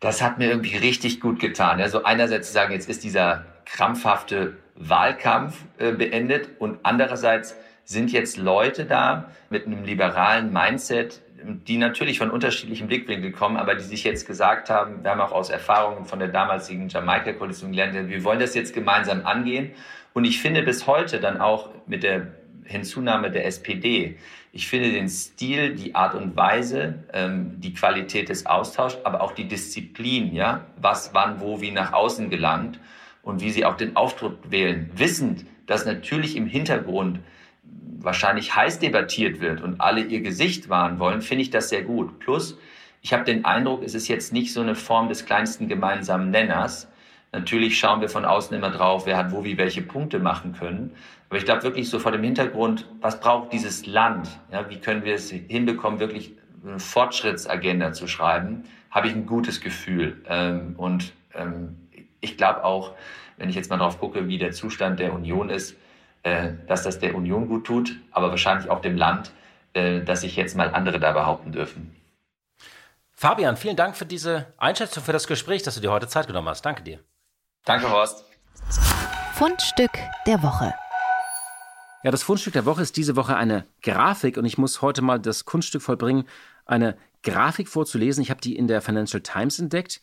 [0.00, 1.80] das hat mir irgendwie richtig gut getan.
[1.80, 8.36] Also einerseits zu sagen, jetzt ist dieser krampfhafte Wahlkampf äh, beendet und andererseits sind jetzt
[8.36, 14.04] Leute da mit einem liberalen Mindset, die natürlich von unterschiedlichen Blickwinkeln kommen, aber die sich
[14.04, 18.40] jetzt gesagt haben, wir haben auch aus Erfahrungen von der damaligen Jamaika-Koalition gelernt, wir wollen
[18.40, 19.70] das jetzt gemeinsam angehen.
[20.12, 22.28] Und ich finde bis heute dann auch mit der
[22.64, 24.16] Hinzunahme der SPD,
[24.52, 29.32] ich finde den Stil, die Art und Weise, ähm, die Qualität des Austauschs, aber auch
[29.32, 32.78] die Disziplin, ja, was, wann, wo, wie nach außen gelangt
[33.22, 37.18] und wie sie auch den Auftritt wählen, wissend, dass natürlich im Hintergrund
[38.04, 42.18] wahrscheinlich heiß debattiert wird und alle ihr Gesicht wahren wollen, finde ich das sehr gut.
[42.20, 42.58] Plus,
[43.06, 46.88] Ich habe den Eindruck, es ist jetzt nicht so eine Form des kleinsten gemeinsamen Nenners.
[47.32, 50.90] Natürlich schauen wir von außen immer drauf, wer hat wo wie welche Punkte machen können.
[51.28, 54.28] Aber ich glaube wirklich so vor dem Hintergrund, was braucht dieses Land?
[54.50, 56.32] Ja, wie können wir es hinbekommen, wirklich
[56.64, 58.64] eine Fortschrittsagenda zu schreiben?
[58.90, 60.22] Habe ich ein gutes Gefühl.
[60.26, 61.76] Ähm, und ähm,
[62.22, 62.94] ich glaube auch,
[63.36, 65.76] wenn ich jetzt mal drauf gucke, wie der Zustand der Union ist,
[66.66, 69.32] dass das der Union gut tut, aber wahrscheinlich auch dem Land,
[69.74, 71.94] äh, dass sich jetzt mal andere da behaupten dürfen.
[73.12, 76.48] Fabian, vielen Dank für diese Einschätzung, für das Gespräch, dass du dir heute Zeit genommen
[76.48, 76.62] hast.
[76.62, 76.98] Danke dir.
[77.64, 78.24] Danke, Horst.
[79.34, 79.92] Fundstück
[80.26, 80.74] der Woche.
[82.02, 85.18] Ja, das Fundstück der Woche ist diese Woche eine Grafik und ich muss heute mal
[85.18, 86.28] das Kunststück vollbringen,
[86.66, 88.22] eine Grafik vorzulesen.
[88.22, 90.00] Ich habe die in der Financial Times entdeckt.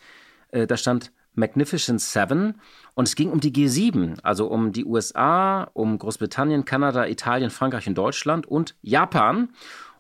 [0.50, 2.60] Äh, da stand Magnificent Seven
[2.94, 7.88] und es ging um die G7, also um die USA, um Großbritannien, Kanada, Italien, Frankreich
[7.88, 9.50] und Deutschland und Japan.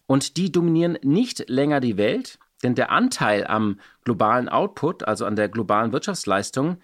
[0.07, 5.35] Und die dominieren nicht länger die Welt, denn der Anteil am globalen Output, also an
[5.35, 6.77] der globalen Wirtschaftsleistung,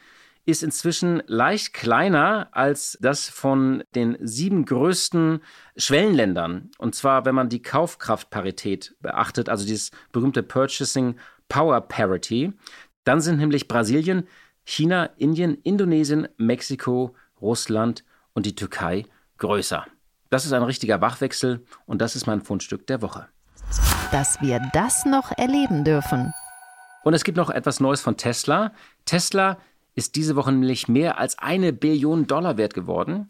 [0.47, 5.41] ist inzwischen leicht kleiner als das von den sieben größten
[5.75, 6.71] Schwellenländern.
[6.77, 11.17] Und zwar, wenn man die Kaufkraftparität beachtet, also dieses berühmte Purchasing
[11.49, 12.53] Power Parity,
[13.07, 14.27] dann sind nämlich Brasilien,
[14.65, 18.03] China, Indien, Indonesien, Mexiko, Russland
[18.33, 19.05] und die Türkei
[19.37, 19.85] größer.
[20.29, 23.27] Das ist ein richtiger Wachwechsel und das ist mein Fundstück der Woche.
[24.11, 26.33] Dass wir das noch erleben dürfen.
[27.03, 28.73] Und es gibt noch etwas Neues von Tesla.
[29.05, 29.57] Tesla
[29.95, 33.27] ist diese Woche nämlich mehr als eine Billion Dollar wert geworden.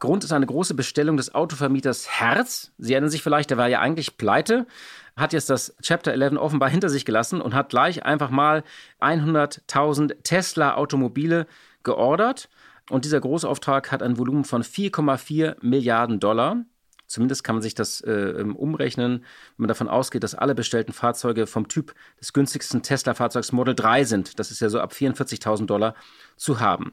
[0.00, 2.72] Grund ist eine große Bestellung des Autovermieters Herz.
[2.78, 4.66] Sie erinnern sich vielleicht, der war ja eigentlich pleite,
[5.14, 8.64] hat jetzt das Chapter 11 offenbar hinter sich gelassen und hat gleich einfach mal
[9.00, 11.46] 100.000 Tesla-Automobile
[11.82, 12.48] geordert.
[12.88, 16.64] Und dieser Großauftrag hat ein Volumen von 4,4 Milliarden Dollar.
[17.06, 19.18] Zumindest kann man sich das äh, umrechnen,
[19.56, 24.04] wenn man davon ausgeht, dass alle bestellten Fahrzeuge vom Typ des günstigsten Tesla-Fahrzeugs Model 3
[24.04, 24.38] sind.
[24.38, 25.94] Das ist ja so ab 44.000 Dollar
[26.36, 26.92] zu haben.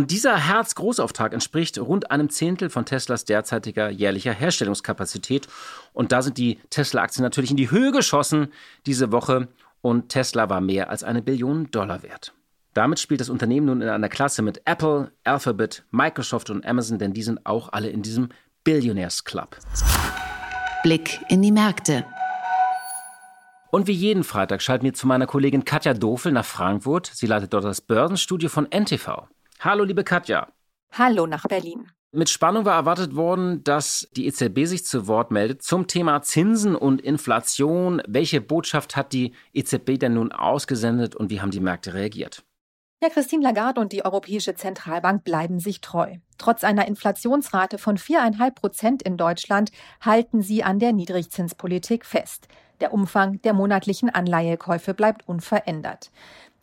[0.00, 5.46] Und dieser Herz-Großauftrag entspricht rund einem Zehntel von Teslas derzeitiger jährlicher Herstellungskapazität.
[5.92, 8.50] Und da sind die Tesla-Aktien natürlich in die Höhe geschossen
[8.86, 9.48] diese Woche.
[9.82, 12.32] Und Tesla war mehr als eine Billion Dollar wert.
[12.72, 17.12] Damit spielt das Unternehmen nun in einer Klasse mit Apple, Alphabet, Microsoft und Amazon, denn
[17.12, 18.30] die sind auch alle in diesem
[18.64, 19.58] Billionaires Club.
[20.82, 22.06] Blick in die Märkte.
[23.70, 27.10] Und wie jeden Freitag schalten wir zu meiner Kollegin Katja Dofel nach Frankfurt.
[27.12, 29.28] Sie leitet dort das Börsenstudio von NTV.
[29.62, 30.48] Hallo, liebe Katja.
[30.92, 31.86] Hallo nach Berlin.
[32.12, 36.74] Mit Spannung war erwartet worden, dass die EZB sich zu Wort meldet zum Thema Zinsen
[36.74, 38.00] und Inflation.
[38.08, 42.42] Welche Botschaft hat die EZB denn nun ausgesendet und wie haben die Märkte reagiert?
[43.02, 46.16] Ja, Christine Lagarde und die Europäische Zentralbank bleiben sich treu.
[46.38, 52.48] Trotz einer Inflationsrate von viereinhalb Prozent in Deutschland halten sie an der Niedrigzinspolitik fest.
[52.80, 56.10] Der Umfang der monatlichen Anleihekäufe bleibt unverändert.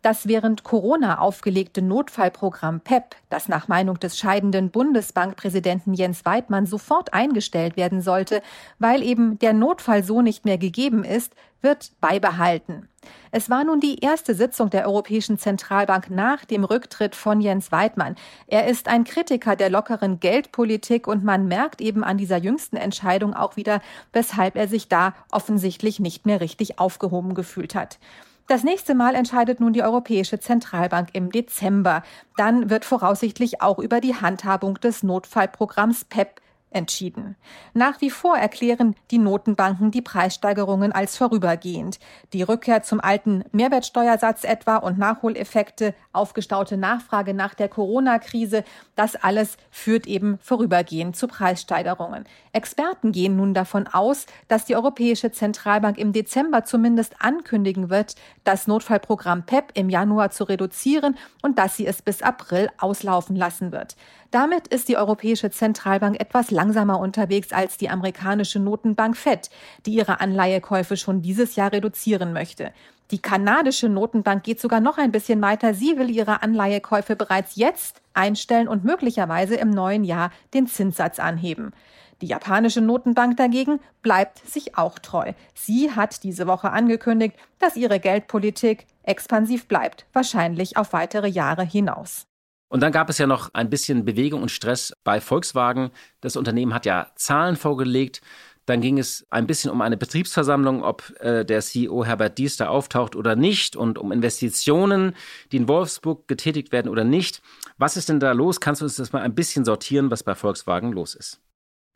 [0.02, 7.12] Das während Corona aufgelegte Notfallprogramm PEP, das nach Meinung des scheidenden Bundesbankpräsidenten Jens Weidmann sofort
[7.12, 8.40] eingestellt werden sollte,
[8.78, 12.88] weil eben der Notfall so nicht mehr gegeben ist, wird beibehalten.
[13.32, 18.14] Es war nun die erste Sitzung der Europäischen Zentralbank nach dem Rücktritt von Jens Weidmann.
[18.46, 23.34] Er ist ein Kritiker der lockeren Geldpolitik und man merkt eben an dieser jüngsten Entscheidung
[23.34, 23.80] auch wieder,
[24.12, 27.98] weshalb er sich da offensichtlich nicht mehr richtig aufgehoben gefühlt hat.
[28.48, 32.02] Das nächste Mal entscheidet nun die Europäische Zentralbank im Dezember.
[32.38, 36.40] Dann wird voraussichtlich auch über die Handhabung des Notfallprogramms PEP
[36.70, 37.36] entschieden.
[37.74, 41.98] Nach wie vor erklären die Notenbanken die Preissteigerungen als vorübergehend.
[42.32, 48.64] Die Rückkehr zum alten Mehrwertsteuersatz etwa und Nachholeffekte, aufgestaute Nachfrage nach der Corona-Krise,
[48.96, 52.24] das alles führt eben vorübergehend zu Preissteigerungen.
[52.52, 58.14] Experten gehen nun davon aus, dass die Europäische Zentralbank im Dezember zumindest ankündigen wird,
[58.44, 63.72] das Notfallprogramm PEP im Januar zu reduzieren und dass sie es bis April auslaufen lassen
[63.72, 63.96] wird.
[64.30, 69.48] Damit ist die Europäische Zentralbank etwas langsamer unterwegs als die amerikanische Notenbank Fed,
[69.86, 72.72] die ihre Anleihekäufe schon dieses Jahr reduzieren möchte.
[73.10, 75.72] Die kanadische Notenbank geht sogar noch ein bisschen weiter.
[75.72, 81.72] Sie will ihre Anleihekäufe bereits jetzt einstellen und möglicherweise im neuen Jahr den Zinssatz anheben.
[82.20, 85.32] Die japanische Notenbank dagegen bleibt sich auch treu.
[85.54, 92.27] Sie hat diese Woche angekündigt, dass ihre Geldpolitik expansiv bleibt, wahrscheinlich auf weitere Jahre hinaus.
[92.68, 95.90] Und dann gab es ja noch ein bisschen Bewegung und Stress bei Volkswagen.
[96.20, 98.20] Das Unternehmen hat ja Zahlen vorgelegt.
[98.66, 102.68] Dann ging es ein bisschen um eine Betriebsversammlung, ob äh, der CEO Herbert Dies da
[102.68, 105.14] auftaucht oder nicht und um Investitionen,
[105.50, 107.40] die in Wolfsburg getätigt werden oder nicht.
[107.78, 108.60] Was ist denn da los?
[108.60, 111.40] Kannst du uns das mal ein bisschen sortieren, was bei Volkswagen los ist?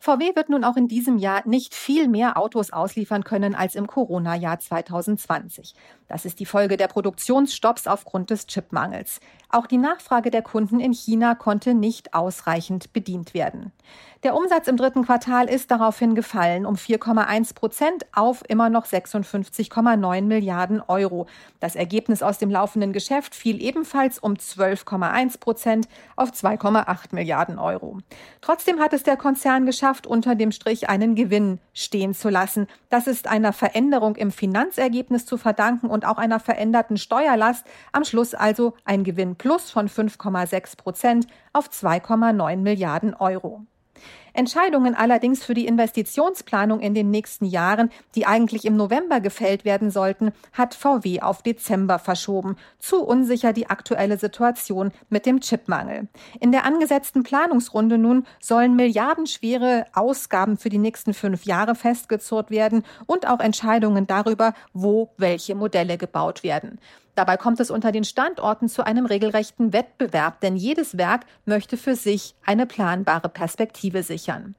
[0.05, 3.86] VW wird nun auch in diesem Jahr nicht viel mehr Autos ausliefern können als im
[3.86, 5.76] Corona-Jahr 2020.
[6.09, 9.20] Das ist die Folge der Produktionsstopps aufgrund des Chipmangels.
[9.48, 13.70] Auch die Nachfrage der Kunden in China konnte nicht ausreichend bedient werden.
[14.23, 20.23] Der Umsatz im dritten Quartal ist daraufhin gefallen um 4,1 Prozent auf immer noch 56,9
[20.23, 21.27] Milliarden Euro.
[21.59, 27.99] Das Ergebnis aus dem laufenden Geschäft fiel ebenfalls um 12,1 Prozent auf 2,8 Milliarden Euro.
[28.43, 32.68] Trotzdem hat es der Konzern geschafft, unter dem Strich einen Gewinn stehen zu lassen.
[32.91, 37.66] Das ist einer Veränderung im Finanzergebnis zu verdanken und auch einer veränderten Steuerlast.
[37.91, 43.66] Am Schluss also ein Gewinn plus von 5,6 Prozent auf 2,9 Milliarden Euro.
[44.35, 49.91] Entscheidungen allerdings für die Investitionsplanung in den nächsten Jahren, die eigentlich im November gefällt werden
[49.91, 52.57] sollten, hat VW auf Dezember verschoben.
[52.78, 56.09] Zu unsicher die aktuelle Situation mit dem Chipmangel.
[56.41, 62.85] In der angesetzten Planungsrunde nun sollen milliardenschwere Ausgaben für die nächsten fünf Jahre festgezurrt werden
[63.07, 66.78] und auch Entscheidungen darüber, wo welche Modelle gebaut werden.
[67.14, 71.94] Dabei kommt es unter den Standorten zu einem regelrechten Wettbewerb, denn jedes Werk möchte für
[71.94, 74.54] sich eine planbare Perspektive sichern.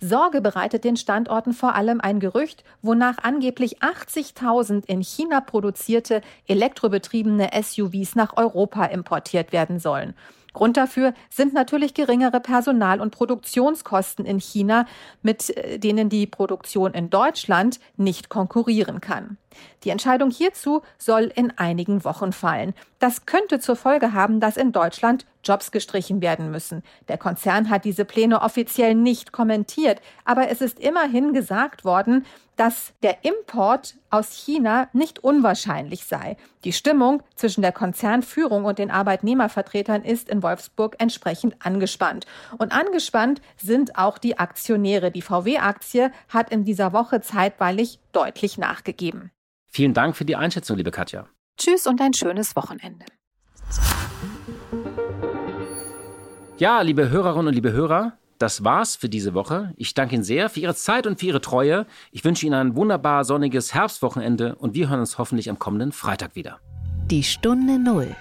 [0.00, 7.50] Sorge bereitet den Standorten vor allem ein Gerücht, wonach angeblich 80.000 in China produzierte elektrobetriebene
[7.62, 10.14] SUVs nach Europa importiert werden sollen.
[10.52, 14.86] Grund dafür sind natürlich geringere Personal- und Produktionskosten in China,
[15.22, 19.38] mit äh, denen die Produktion in Deutschland nicht konkurrieren kann.
[19.84, 22.74] Die Entscheidung hierzu soll in einigen Wochen fallen.
[22.98, 26.82] Das könnte zur Folge haben, dass in Deutschland Jobs gestrichen werden müssen.
[27.08, 32.24] Der Konzern hat diese Pläne offiziell nicht kommentiert, aber es ist immerhin gesagt worden,
[32.56, 36.36] dass der Import aus China nicht unwahrscheinlich sei.
[36.64, 42.26] Die Stimmung zwischen der Konzernführung und den Arbeitnehmervertretern ist in Wolfsburg entsprechend angespannt.
[42.58, 45.10] Und angespannt sind auch die Aktionäre.
[45.10, 49.30] Die VW-Aktie hat in dieser Woche zeitweilig deutlich nachgegeben.
[49.70, 51.26] Vielen Dank für die Einschätzung, liebe Katja.
[51.56, 53.06] Tschüss und ein schönes Wochenende.
[56.58, 59.72] Ja, liebe Hörerinnen und liebe Hörer, das war's für diese Woche.
[59.76, 61.86] Ich danke Ihnen sehr für Ihre Zeit und für Ihre Treue.
[62.10, 66.34] Ich wünsche Ihnen ein wunderbar sonniges Herbstwochenende und wir hören uns hoffentlich am kommenden Freitag
[66.34, 66.58] wieder.
[67.06, 68.14] Die Stunde Null,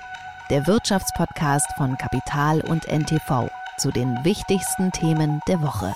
[0.52, 3.50] der Wirtschaftspodcast von Kapital und NTV
[3.80, 5.96] zu den wichtigsten Themen der Woche.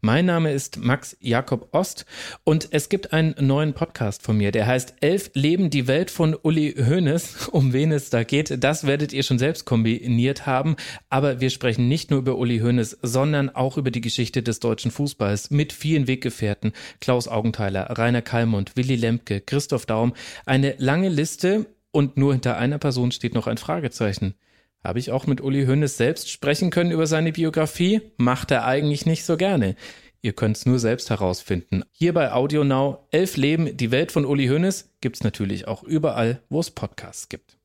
[0.00, 2.06] mein Name ist Max Jakob Ost
[2.44, 6.34] und es gibt einen neuen Podcast von mir, der heißt Elf Leben die Welt von
[6.34, 7.48] Uli Hoeneß.
[7.56, 10.76] Um wen es da geht, das werdet ihr schon selbst kombiniert haben.
[11.08, 14.90] Aber wir sprechen nicht nur über Uli Hoeneß, sondern auch über die Geschichte des deutschen
[14.90, 16.72] Fußballs mit vielen Weggefährten.
[17.00, 20.14] Klaus Augenthaler, Rainer Kallmund, Willy Lemke, Christoph Daum.
[20.44, 24.34] Eine lange Liste und nur hinter einer Person steht noch ein Fragezeichen.
[24.86, 28.02] Habe ich auch mit Uli Hoeneß selbst sprechen können über seine Biografie?
[28.18, 29.74] Macht er eigentlich nicht so gerne.
[30.22, 31.82] Ihr könnt es nur selbst herausfinden.
[31.90, 35.82] Hier bei Audio Now, Elf Leben, die Welt von Uli Hoeneß, gibt es natürlich auch
[35.82, 37.58] überall, wo es Podcasts gibt.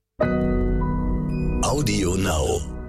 [1.64, 2.81] Audio Now.